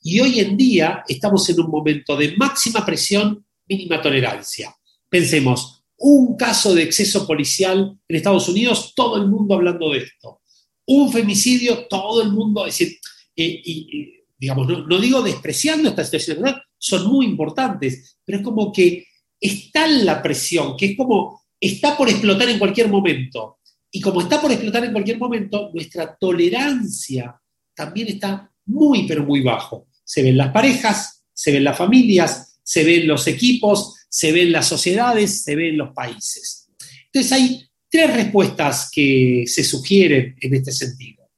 Y 0.03 0.21
hoy 0.21 0.41
en 0.41 0.59
día 0.59 1.05
estamos 1.09 1.49
en 1.49 1.61
un 1.61 1.71
momento 1.71 2.17
de 2.17 2.37
máxima 2.37 2.85
presión, 2.85 3.47
mínima 3.67 4.03
tolerancia. 4.03 4.77
Pensemos, 5.09 5.84
un 6.07 6.37
caso 6.37 6.75
de 6.75 6.83
exceso 6.83 7.27
policial 7.27 7.99
en 8.07 8.17
Estados 8.17 8.47
Unidos, 8.51 8.93
todo 8.95 9.17
el 9.17 9.27
mundo 9.27 9.55
hablando 9.55 9.91
de 9.91 10.01
esto. 10.01 10.43
Un 10.87 11.11
femicidio, 11.11 11.87
todo 11.89 12.21
el 12.21 12.31
mundo, 12.31 12.67
es 12.67 12.79
decir, 12.79 12.99
eh, 13.35 13.63
y, 13.65 14.13
digamos, 14.37 14.67
no, 14.67 15.01
digo 15.01 15.23
despreciando 15.23 15.89
estas 15.89 16.11
situaciones, 16.11 16.57
son 16.77 17.11
muy 17.11 17.25
importantes, 17.25 18.19
pero 18.23 18.39
es 18.39 18.45
como 18.45 18.71
que 18.71 19.07
está 19.41 19.87
la 19.87 20.23
presión, 20.23 20.77
que 20.77 20.87
es 20.87 20.97
como 20.97 21.43
está 21.59 21.97
por 21.97 22.11
explotar 22.11 22.51
en 22.51 22.59
cualquier 22.59 22.89
momento. 22.89 23.61
Y 23.91 24.03
como 24.03 24.21
está 24.21 24.43
por 24.43 24.53
explotar 24.53 24.85
en 24.85 24.93
cualquier 24.93 25.19
momento, 25.19 25.71
nuestra 25.73 26.15
tolerancia 26.21 27.35
también 27.75 28.09
está 28.09 28.53
muy, 28.67 29.07
pero 29.07 29.25
muy 29.25 29.41
bajo. 29.41 29.87
Se 30.05 30.23
ven 30.23 30.37
las 30.37 30.53
parejas, 30.53 31.25
se 31.33 31.51
ven 31.51 31.65
las 31.65 31.79
familias, 31.79 32.61
se 32.63 32.85
ven 32.85 33.09
los 33.09 33.27
equipos, 33.27 33.94
se 34.15 34.31
ven 34.31 34.53
las 34.53 34.69
sociedades, 34.69 35.43
se 35.43 35.57
ven 35.57 35.77
los 35.77 35.93
países. 35.93 36.69
Entonces 37.07 37.33
hay 37.33 37.69
tres 37.91 38.15
respuestas 38.15 38.89
que 38.93 39.43
se 39.45 39.65
sugieren 39.65 40.37
en 40.41 40.55
este 40.55 40.71
sentido. 40.71 41.29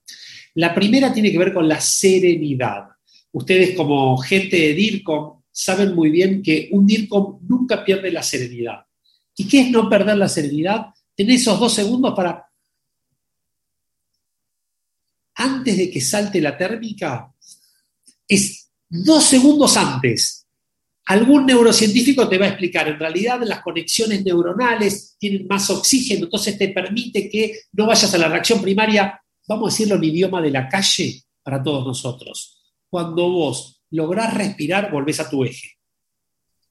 La 0.57 0.75
primera 0.75 1.11
tiene 1.11 1.33
que 1.33 1.39
ver 1.39 1.55
con 1.55 1.67
la 1.67 1.81
serenidad. 1.81 2.89
Ustedes 3.33 3.75
como 3.75 4.19
gente 4.19 4.59
de 4.59 4.75
DIRCOM 4.75 5.41
saben 5.51 5.95
muy 5.95 6.11
bien 6.11 6.43
que 6.43 6.69
un 6.71 6.87
DIRCOM 6.87 7.39
nunca 7.49 7.83
pierde 7.83 8.13
la 8.13 8.23
serenidad. 8.23 8.85
¿Y 9.35 9.49
qué 9.49 9.63
es 9.63 9.71
no 9.71 9.89
perder 9.89 10.19
la 10.19 10.29
serenidad? 10.29 10.89
Tener 11.15 11.37
esos 11.37 11.59
dos 11.59 11.73
segundos 11.73 12.13
para... 12.15 12.47
Antes 15.37 15.79
de 15.79 15.91
que 15.91 16.03
salte 16.03 16.43
la 16.43 16.59
térmica, 16.59 17.33
es 18.29 18.69
dos 18.91 19.25
segundos 19.25 19.79
antes 19.79 20.46
Algún 21.07 21.47
neurocientífico 21.47 22.29
te 22.29 22.37
va 22.37 22.47
a 22.47 22.49
explicar, 22.49 22.89
en 22.89 22.99
realidad 22.99 23.41
las 23.45 23.61
conexiones 23.61 24.25
neuronales 24.25 25.17
tienen 25.19 25.47
más 25.47 25.71
oxígeno, 25.71 26.25
entonces 26.25 26.59
te 26.59 26.69
permite 26.69 27.29
que 27.29 27.61
no 27.73 27.87
vayas 27.87 28.13
a 28.13 28.19
la 28.19 28.29
reacción 28.29 28.61
primaria, 28.61 29.21
vamos 29.47 29.69
a 29.69 29.73
decirlo 29.73 29.95
en 29.95 30.05
idioma 30.05 30.43
de 30.43 30.51
la 30.51 30.69
calle 30.69 31.23
para 31.45 31.63
todos 31.63 31.87
nosotros. 31.87 32.61
Cuando 32.91 33.31
vos 33.31 33.81
lográs 33.91 34.35
respirar, 34.35 34.91
volvés 34.91 35.21
a 35.21 35.31
tu 35.31 35.45
eje. 35.45 35.71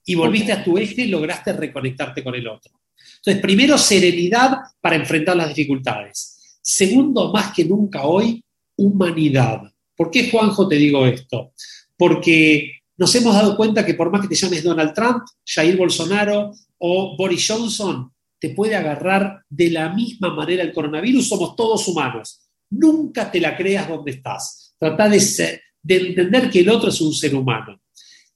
Y 0.04 0.14
volviste 0.14 0.52
a 0.52 0.62
tu 0.62 0.76
eje, 0.76 1.06
lograste 1.06 1.54
reconectarte 1.54 2.22
con 2.22 2.34
el 2.34 2.46
otro. 2.46 2.72
Entonces, 3.16 3.42
primero, 3.42 3.78
serenidad 3.78 4.58
para 4.80 4.96
enfrentar 4.96 5.36
las 5.36 5.48
dificultades. 5.48 6.58
Segundo, 6.60 7.32
más 7.32 7.54
que 7.54 7.64
nunca 7.64 8.04
hoy, 8.04 8.44
humanidad. 8.76 9.62
¿Por 9.96 10.10
qué, 10.10 10.30
Juanjo, 10.30 10.68
te 10.68 10.76
digo 10.76 11.06
esto? 11.06 11.52
Porque 11.96 12.75
nos 12.98 13.14
hemos 13.14 13.34
dado 13.34 13.56
cuenta 13.56 13.84
que 13.84 13.94
por 13.94 14.10
más 14.10 14.22
que 14.22 14.28
te 14.28 14.34
llames 14.34 14.62
Donald 14.62 14.94
Trump, 14.94 15.24
Jair 15.44 15.76
Bolsonaro 15.76 16.52
o 16.78 17.16
Boris 17.16 17.46
Johnson, 17.46 18.10
te 18.38 18.50
puede 18.50 18.74
agarrar 18.74 19.42
de 19.48 19.70
la 19.70 19.90
misma 19.90 20.34
manera 20.34 20.62
el 20.62 20.72
coronavirus, 20.72 21.28
somos 21.28 21.56
todos 21.56 21.86
humanos. 21.88 22.40
Nunca 22.70 23.30
te 23.30 23.40
la 23.40 23.56
creas 23.56 23.88
donde 23.88 24.12
estás. 24.12 24.74
Trata 24.78 25.08
de, 25.08 25.60
de 25.82 25.96
entender 25.96 26.50
que 26.50 26.60
el 26.60 26.68
otro 26.68 26.88
es 26.88 27.00
un 27.00 27.12
ser 27.12 27.34
humano. 27.34 27.80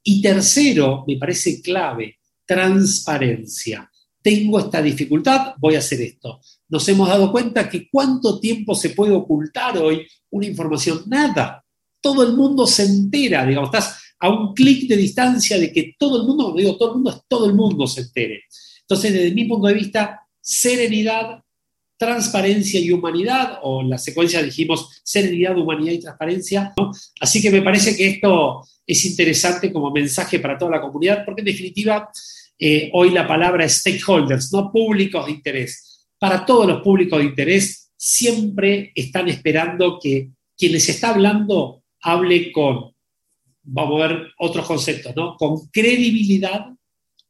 Y 0.03 0.23
tercero, 0.23 1.05
me 1.07 1.17
parece 1.17 1.61
clave, 1.61 2.19
transparencia. 2.47 3.91
Tengo 4.23 4.59
esta 4.59 4.83
dificultad, 4.83 5.55
voy 5.59 5.75
a 5.75 5.79
hacer 5.79 6.01
esto. 6.03 6.41
Nos 6.69 6.87
hemos 6.89 7.09
dado 7.09 7.33
cuenta 7.33 7.69
que 7.69 7.89
cuánto 7.91 8.39
tiempo 8.39 8.75
se 8.75 8.91
puede 8.91 9.13
ocultar 9.13 9.79
hoy 9.79 10.07
una 10.31 10.47
información. 10.47 11.05
Nada. 11.07 11.65
Todo 12.01 12.23
el 12.23 12.35
mundo 12.35 12.67
se 12.67 12.85
entera, 12.85 13.45
digamos, 13.45 13.69
estás 13.69 14.10
a 14.21 14.29
un 14.29 14.55
clic 14.55 14.89
de 14.89 14.97
distancia 14.97 15.59
de 15.59 15.73
que 15.73 15.95
todo 15.99 16.21
el 16.21 16.27
mundo, 16.27 16.55
digo 16.57 16.77
todo 16.77 16.91
el 16.91 16.95
mundo, 16.97 17.11
es 17.11 17.23
todo 17.27 17.47
el 17.47 17.55
mundo 17.55 17.87
se 17.87 18.03
entere. 18.03 18.43
Entonces, 18.83 19.13
desde 19.13 19.35
mi 19.35 19.47
punto 19.47 19.67
de 19.67 19.75
vista, 19.75 20.21
serenidad, 20.41 21.43
transparencia 21.97 22.81
y 22.81 22.91
humanidad, 22.93 23.59
o 23.63 23.83
en 23.83 23.91
la 23.91 23.99
secuencia 23.99 24.43
dijimos 24.43 25.01
serenidad, 25.03 25.57
humanidad 25.57 25.93
y 25.93 26.01
transparencia. 26.01 26.73
Así 27.21 27.43
que 27.43 27.51
me 27.51 27.63
parece 27.63 27.97
que 27.97 28.09
esto 28.09 28.63
es 28.87 29.05
interesante 29.05 29.73
como 29.73 29.91
mensaje 29.91 30.39
para 30.39 30.59
toda 30.59 30.73
la 30.73 30.81
comunidad, 30.81 31.25
porque 31.25 31.43
en 31.43 31.47
definitiva 31.47 32.11
eh, 32.59 32.91
hoy 32.93 33.11
la 33.11 33.27
palabra 33.27 33.65
es 33.65 33.77
stakeholders, 33.77 34.53
no 34.53 34.71
públicos 34.71 35.27
de 35.27 35.33
interés. 35.33 36.07
Para 36.19 36.45
todos 36.45 36.67
los 36.67 36.83
públicos 36.83 37.19
de 37.19 37.27
interés 37.27 37.91
siempre 37.97 38.93
están 38.95 39.29
esperando 39.29 39.99
que 40.03 40.31
quien 40.57 40.73
les 40.73 40.89
está 40.89 41.11
hablando 41.11 41.83
hable 42.03 42.51
con, 42.53 42.95
vamos 43.73 44.03
a 44.03 44.09
ver 44.09 44.27
otros 44.39 44.67
conceptos, 44.67 45.15
¿no? 45.15 45.37
Con 45.37 45.69
credibilidad, 45.69 46.67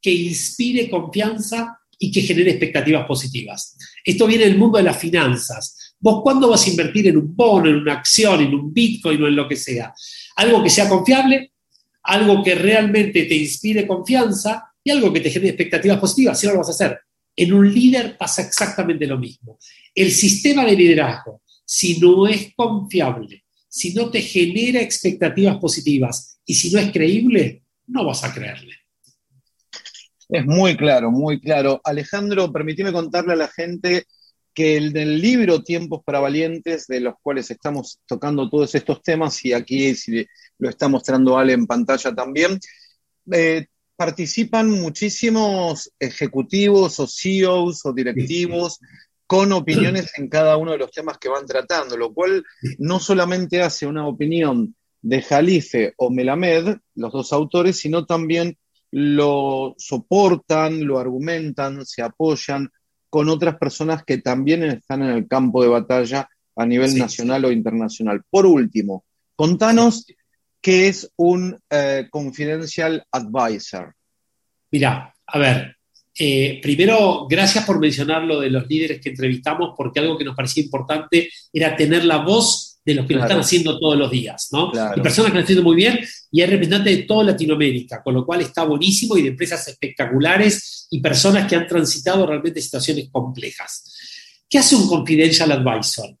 que 0.01 0.11
inspire 0.11 0.89
confianza 0.89 1.77
y 1.99 2.11
que 2.11 2.21
genere 2.21 2.51
expectativas 2.51 3.05
positivas. 3.05 3.77
Esto 4.03 4.25
viene 4.25 4.45
del 4.45 4.57
mundo 4.57 4.77
de 4.77 4.83
las 4.83 4.97
finanzas. 4.97 5.95
¿Vos 5.99 6.21
cuándo 6.23 6.49
vas 6.49 6.65
a 6.65 6.69
invertir 6.71 7.07
en 7.07 7.17
un 7.17 7.35
bono, 7.35 7.69
en 7.69 7.75
una 7.75 7.93
acción, 7.93 8.41
en 8.41 8.55
un 8.55 8.73
bitcoin 8.73 9.21
o 9.21 9.27
en 9.27 9.35
lo 9.35 9.47
que 9.47 9.55
sea? 9.55 9.93
Algo 10.37 10.63
que 10.63 10.71
sea 10.71 10.89
confiable, 10.89 11.51
algo 12.03 12.43
que 12.43 12.55
realmente 12.55 13.25
te 13.25 13.35
inspire 13.35 13.85
confianza 13.85 14.71
y 14.83 14.89
algo 14.89 15.13
que 15.13 15.19
te 15.19 15.29
genere 15.29 15.51
expectativas 15.51 15.99
positivas, 15.99 16.39
si 16.39 16.47
no 16.47 16.53
lo 16.53 16.59
vas 16.59 16.69
a 16.69 16.71
hacer. 16.71 16.99
En 17.35 17.53
un 17.53 17.71
líder 17.71 18.17
pasa 18.17 18.41
exactamente 18.41 19.05
lo 19.05 19.19
mismo. 19.19 19.59
El 19.93 20.11
sistema 20.11 20.65
de 20.65 20.75
liderazgo, 20.75 21.43
si 21.63 21.99
no 21.99 22.27
es 22.27 22.51
confiable, 22.55 23.43
si 23.69 23.93
no 23.93 24.09
te 24.09 24.21
genera 24.21 24.81
expectativas 24.81 25.57
positivas 25.57 26.30
y 26.45 26.53
si 26.53 26.73
no 26.73 26.79
es 26.79 26.91
creíble, 26.91 27.63
no 27.87 28.05
vas 28.05 28.23
a 28.23 28.33
creerle. 28.33 28.75
Es 30.29 30.45
muy 30.45 30.77
claro, 30.77 31.11
muy 31.11 31.41
claro. 31.41 31.81
Alejandro, 31.83 32.51
permíteme 32.51 32.93
contarle 32.93 33.33
a 33.33 33.37
la 33.37 33.47
gente 33.49 34.05
que 34.53 34.77
el 34.77 34.93
del 34.93 35.21
libro 35.21 35.63
Tiempos 35.63 36.01
para 36.05 36.19
Valientes, 36.19 36.87
de 36.87 37.01
los 37.01 37.15
cuales 37.21 37.51
estamos 37.51 37.99
tocando 38.05 38.49
todos 38.49 38.73
estos 38.75 39.01
temas, 39.01 39.43
y 39.45 39.53
aquí 39.53 39.95
si 39.95 40.25
lo 40.57 40.69
está 40.69 40.87
mostrando 40.87 41.37
Ale 41.37 41.53
en 41.53 41.67
pantalla 41.67 42.13
también, 42.13 42.59
eh, 43.31 43.67
participan 43.95 44.69
muchísimos 44.69 45.91
ejecutivos 45.99 46.99
o 46.99 47.07
CEOs 47.07 47.85
o 47.85 47.93
directivos 47.93 48.79
con 49.27 49.51
opiniones 49.53 50.11
en 50.17 50.27
cada 50.27 50.57
uno 50.57 50.71
de 50.71 50.77
los 50.77 50.91
temas 50.91 51.17
que 51.17 51.29
van 51.29 51.45
tratando, 51.45 51.95
lo 51.95 52.13
cual 52.13 52.43
no 52.79 52.99
solamente 52.99 53.61
hace 53.61 53.85
una 53.85 54.07
opinión 54.07 54.75
de 55.01 55.21
Jalife 55.21 55.93
o 55.97 56.09
Melamed, 56.09 56.77
los 56.95 57.11
dos 57.11 57.33
autores, 57.33 57.77
sino 57.77 58.05
también 58.05 58.57
lo 58.91 59.73
soportan, 59.77 60.85
lo 60.85 60.99
argumentan, 60.99 61.85
se 61.85 62.01
apoyan 62.01 62.69
con 63.09 63.29
otras 63.29 63.57
personas 63.57 64.03
que 64.05 64.19
también 64.19 64.63
están 64.63 65.03
en 65.03 65.09
el 65.09 65.27
campo 65.27 65.61
de 65.63 65.69
batalla 65.69 66.29
a 66.55 66.65
nivel 66.65 66.97
nacional 66.97 67.45
o 67.45 67.51
internacional. 67.51 68.21
Por 68.29 68.45
último, 68.45 69.05
contanos 69.35 70.05
qué 70.61 70.87
es 70.87 71.11
un 71.15 71.57
eh, 71.69 72.07
confidential 72.09 73.03
advisor. 73.11 73.95
Mira, 74.69 75.13
a 75.25 75.39
ver, 75.39 75.75
eh, 76.17 76.59
primero, 76.61 77.25
gracias 77.27 77.65
por 77.65 77.79
mencionar 77.79 78.23
lo 78.23 78.39
de 78.39 78.49
los 78.49 78.67
líderes 78.67 79.01
que 79.01 79.09
entrevistamos, 79.09 79.73
porque 79.75 79.99
algo 79.99 80.17
que 80.17 80.25
nos 80.25 80.35
parecía 80.35 80.63
importante 80.63 81.29
era 81.51 81.75
tener 81.75 82.05
la 82.05 82.17
voz 82.17 82.70
de 82.83 82.95
los 82.95 83.05
que 83.05 83.13
lo 83.13 83.21
están 83.21 83.39
haciendo 83.39 83.79
todos 83.79 83.97
los 83.97 84.09
días, 84.09 84.49
¿no? 84.51 84.71
Y 84.95 85.01
personas 85.01 85.31
que 85.31 85.37
lo 85.37 85.39
están 85.39 85.43
haciendo 85.43 85.63
muy 85.63 85.75
bien 85.75 85.99
y 86.31 86.41
hay 86.41 86.47
representantes 86.49 86.97
de 86.97 87.03
toda 87.03 87.25
Latinoamérica, 87.25 88.01
con 88.03 88.15
lo 88.15 88.25
cual 88.25 88.41
está 88.41 88.63
buenísimo 88.63 89.17
y 89.17 89.21
de 89.21 89.29
empresas 89.29 89.67
espectaculares 89.67 90.87
y 90.89 90.99
personas 90.99 91.47
que 91.47 91.55
han 91.55 91.67
transitado 91.67 92.25
realmente 92.25 92.61
situaciones 92.61 93.09
complejas. 93.11 93.83
¿Qué 94.49 94.57
hace 94.57 94.75
un 94.75 94.87
confidential 94.87 95.51
advisor? 95.51 96.17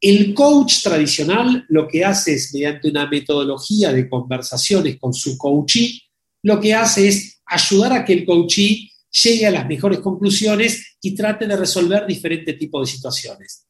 El 0.00 0.32
coach 0.32 0.82
tradicional 0.82 1.66
lo 1.68 1.88
que 1.88 2.04
hace 2.04 2.34
es, 2.34 2.54
mediante 2.54 2.88
una 2.88 3.08
metodología 3.08 3.92
de 3.92 4.08
conversaciones 4.08 4.98
con 4.98 5.12
su 5.12 5.36
coachee, 5.36 6.00
lo 6.42 6.60
que 6.60 6.72
hace 6.72 7.08
es 7.08 7.40
ayudar 7.44 7.92
a 7.92 8.04
que 8.04 8.12
el 8.12 8.24
coachee 8.24 8.90
llegue 9.10 9.46
a 9.46 9.50
las 9.50 9.66
mejores 9.66 9.98
conclusiones 10.00 10.96
y 11.00 11.14
trate 11.14 11.46
de 11.46 11.56
resolver 11.56 12.06
diferentes 12.06 12.56
tipos 12.56 12.86
de 12.86 12.94
situaciones. 12.94 13.66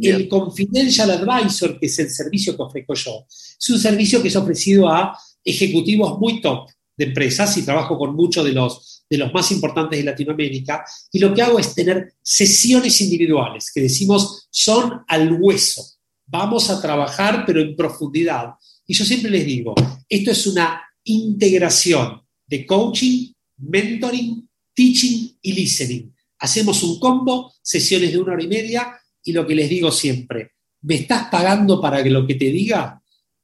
El 0.00 0.28
Confidential 0.28 1.10
Advisor, 1.10 1.78
que 1.78 1.86
es 1.86 1.98
el 1.98 2.10
servicio 2.10 2.56
que 2.56 2.62
ofrezco 2.62 2.94
yo, 2.94 3.26
es 3.28 3.70
un 3.70 3.78
servicio 3.78 4.22
que 4.22 4.28
es 4.28 4.36
ofrecido 4.36 4.88
a 4.88 5.16
ejecutivos 5.44 6.18
muy 6.18 6.40
top 6.40 6.68
de 6.96 7.04
empresas 7.06 7.56
y 7.56 7.62
trabajo 7.62 7.98
con 7.98 8.14
muchos 8.14 8.44
de 8.44 8.52
los, 8.52 9.04
de 9.08 9.18
los 9.18 9.32
más 9.32 9.50
importantes 9.52 9.98
de 9.98 10.04
Latinoamérica. 10.04 10.84
Y 11.10 11.18
lo 11.18 11.34
que 11.34 11.42
hago 11.42 11.58
es 11.58 11.74
tener 11.74 12.14
sesiones 12.22 13.00
individuales 13.00 13.70
que 13.72 13.80
decimos 13.80 14.48
son 14.50 15.02
al 15.08 15.32
hueso. 15.40 15.84
Vamos 16.26 16.70
a 16.70 16.80
trabajar, 16.80 17.44
pero 17.46 17.60
en 17.60 17.76
profundidad. 17.76 18.50
Y 18.86 18.94
yo 18.94 19.04
siempre 19.04 19.30
les 19.30 19.46
digo, 19.46 19.74
esto 20.08 20.30
es 20.30 20.46
una 20.46 20.82
integración 21.04 22.22
de 22.46 22.66
coaching, 22.66 23.32
mentoring, 23.58 24.48
teaching 24.74 25.36
y 25.42 25.52
listening. 25.52 26.14
Hacemos 26.38 26.82
un 26.82 26.98
combo, 26.98 27.52
sesiones 27.62 28.12
de 28.12 28.18
una 28.18 28.32
hora 28.32 28.42
y 28.42 28.48
media, 28.48 28.98
y 29.24 29.32
lo 29.32 29.46
que 29.46 29.54
les 29.54 29.68
digo 29.68 29.90
siempre, 29.90 30.52
¿me 30.82 30.96
estás 30.96 31.28
pagando 31.30 31.80
para 31.80 32.02
que 32.02 32.10
lo 32.10 32.26
que 32.26 32.34
te 32.34 32.46
diga? 32.46 33.00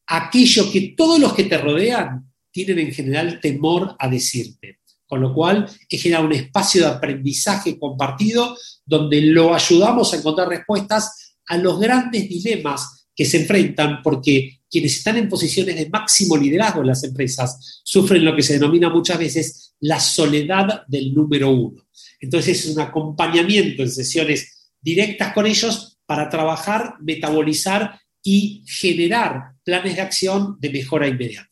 Aquello 0.07 0.71
que 0.71 0.95
todos 0.97 1.19
los 1.19 1.35
que 1.35 1.45
te 1.45 1.59
rodean 1.59 2.33
tienen 2.51 2.79
en 2.79 2.93
general 2.93 3.41
temor 3.41 3.95
a 3.99 4.09
decirte. 4.09 4.81
Con 5.07 5.21
lo 5.23 5.33
cual, 5.33 5.67
es 5.89 6.03
generar 6.03 6.25
un 6.25 6.33
espacio 6.33 6.83
de 6.83 6.89
aprendizaje 6.89 7.79
compartido 7.79 8.57
donde 8.85 9.23
lo 9.23 9.55
ayudamos 9.55 10.13
a 10.13 10.17
encontrar 10.17 10.49
respuestas 10.49 11.37
a 11.47 11.57
los 11.57 11.81
grandes 11.81 12.29
dilemas 12.29 13.07
que 13.15 13.25
se 13.25 13.41
enfrentan, 13.41 14.03
porque 14.03 14.61
quienes 14.71 14.97
están 14.97 15.17
en 15.17 15.29
posiciones 15.29 15.77
de 15.77 15.89
máximo 15.89 16.37
liderazgo 16.37 16.83
en 16.83 16.89
las 16.89 17.03
empresas 17.05 17.81
sufren 17.83 18.25
lo 18.25 18.37
que 18.37 18.43
se 18.43 18.55
denomina 18.55 18.91
muchas 18.91 19.19
veces 19.19 19.75
la 19.81 19.99
soledad 19.99 20.83
del 20.87 21.15
número 21.15 21.51
uno. 21.51 21.89
Entonces 22.21 22.65
es 22.65 22.75
un 22.77 22.81
acompañamiento 22.81 23.83
en 23.83 23.91
sesiones 23.91 24.58
directas 24.81 25.33
con 25.33 25.47
ellos 25.47 25.99
para 26.07 26.29
trabajar, 26.29 26.95
metabolizar 27.01 28.01
y 28.23 28.65
generar 28.67 29.53
planes 29.65 29.97
de 29.97 30.03
acción 30.03 30.57
de 30.59 30.71
mejora 30.71 31.09
inmediata. 31.09 31.49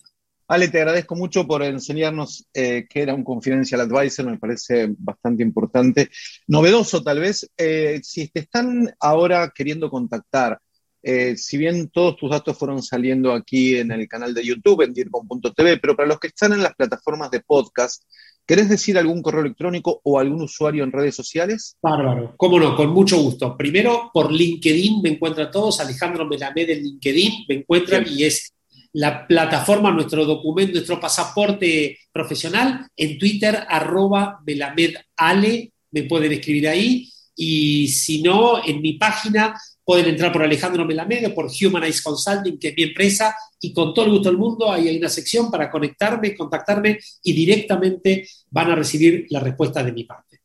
Ale, 0.49 0.69
te 0.69 0.79
agradezco 0.79 1.17
mucho 1.17 1.47
por 1.47 1.63
enseñarnos 1.63 2.47
eh, 2.55 2.87
que 2.89 3.03
era 3.03 3.15
un 3.15 3.25
confidential 3.25 3.81
advisor, 3.81 4.27
me 4.27 4.39
parece 4.39 4.89
bastante 4.97 5.43
importante. 5.43 6.09
Novedoso 6.47 7.03
tal 7.03 7.19
vez, 7.19 7.51
eh, 7.57 8.01
si 8.03 8.29
te 8.29 8.41
están 8.41 8.95
ahora 9.01 9.53
queriendo 9.55 9.91
contactar, 9.91 10.61
eh, 11.03 11.37
si 11.37 11.57
bien 11.57 11.89
todos 11.89 12.17
tus 12.17 12.31
datos 12.31 12.57
fueron 12.57 12.83
saliendo 12.83 13.33
aquí 13.33 13.77
en 13.77 13.91
el 13.91 14.09
canal 14.09 14.35
de 14.35 14.45
YouTube, 14.45 14.83
en 14.83 14.93
dircom.tv, 14.93 15.79
pero 15.79 15.97
para 15.97 16.09
los 16.09 16.21
que 16.21 16.29
están 16.29 16.53
en 16.53 16.63
las 16.63 16.75
plataformas 16.75 17.31
de 17.31 17.41
podcast, 17.41 18.05
¿Querés 18.47 18.69
decir 18.69 18.97
algún 18.97 19.23
correo 19.23 19.41
electrónico 19.41 20.01
o 20.05 20.21
algún 20.21 20.43
usuario 20.43 20.85
en 20.85 20.93
redes 20.93 21.17
sociales? 21.17 21.77
Bárbaro, 21.83 22.35
cómo 22.37 22.61
no, 22.61 22.77
con 22.77 22.91
mucho 22.91 23.21
gusto. 23.21 23.57
Primero, 23.57 24.11
por 24.15 24.33
LinkedIn 24.33 25.03
me 25.03 25.11
encuentran 25.11 25.51
todos, 25.51 25.81
Alejandro 25.81 26.27
Melamed 26.27 26.71
en 26.71 26.83
LinkedIn 26.83 27.47
me 27.49 27.57
encuentran 27.57 28.07
y 28.09 28.23
es 28.23 28.53
la 28.93 29.27
plataforma, 29.27 29.91
nuestro 29.91 30.25
documento, 30.25 30.75
nuestro 30.75 31.01
pasaporte 31.01 31.99
profesional. 32.13 32.87
En 32.97 33.19
Twitter, 33.19 33.65
arroba 33.69 34.41
Melamed 34.47 34.95
Ale, 35.17 35.73
me 35.91 36.05
pueden 36.05 36.33
escribir 36.33 36.69
ahí. 36.69 37.11
Y 37.35 37.89
si 37.89 38.23
no, 38.23 38.65
en 38.65 38.81
mi 38.81 38.95
página 38.95 39.55
pueden 39.87 40.09
entrar 40.09 40.33
por 40.33 40.43
Alejandro 40.43 40.85
Melamed 40.85 41.29
o 41.29 41.35
por 41.35 41.47
Humanize 41.47 42.03
Consulting, 42.03 42.59
que 42.59 42.69
es 42.69 42.75
mi 42.77 42.83
empresa, 42.83 43.37
y 43.61 43.73
con 43.73 43.95
todo 43.95 44.07
el 44.07 44.11
gusto 44.11 44.29
del 44.29 44.37
mundo 44.37 44.71
ahí 44.71 44.89
hay 44.89 44.99
una 44.99 45.09
sección 45.09 45.49
para 45.49 45.71
conectarme, 45.71 46.35
contactarme 46.35 46.99
y 47.23 47.33
directamente 47.33 48.29
van 48.51 48.73
a 48.73 48.75
recibir 48.75 49.27
la 49.31 49.39
respuesta 49.39 49.85
de 49.85 49.93
mi 49.93 50.03
parte. 50.03 50.41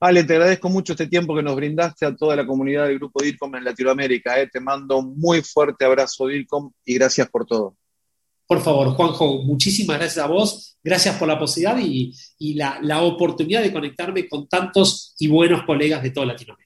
Ale, 0.00 0.24
te 0.24 0.32
agradezco 0.32 0.70
mucho 0.70 0.94
este 0.94 1.08
tiempo 1.08 1.36
que 1.36 1.42
nos 1.42 1.54
brindaste 1.54 2.06
a 2.06 2.16
toda 2.16 2.36
la 2.36 2.46
comunidad 2.46 2.86
del 2.86 2.98
grupo 2.98 3.22
DIRCOM 3.22 3.56
en 3.56 3.64
Latinoamérica. 3.64 4.40
Eh. 4.40 4.48
Te 4.50 4.60
mando 4.60 4.96
un 4.96 5.18
muy 5.18 5.42
fuerte 5.42 5.84
abrazo, 5.84 6.26
DIRCOM, 6.26 6.72
y 6.86 6.94
gracias 6.94 7.28
por 7.28 7.44
todo. 7.44 7.76
Por 8.46 8.62
favor, 8.62 8.94
Juanjo, 8.94 9.42
muchísimas 9.42 9.98
gracias 9.98 10.24
a 10.24 10.28
vos, 10.28 10.78
gracias 10.82 11.16
por 11.16 11.28
la 11.28 11.38
posibilidad 11.38 11.78
y, 11.78 12.54
la, 12.54 12.78
la 12.80 13.02
oportunidad 13.02 13.60
de 13.60 13.72
conectarme 13.72 14.26
con 14.26 14.48
tantos 14.48 15.14
y 15.18 15.28
buenos 15.28 15.64
colegas 15.64 16.02
de 16.02 16.10
toda 16.10 16.26
Latinoamérica. 16.26 16.65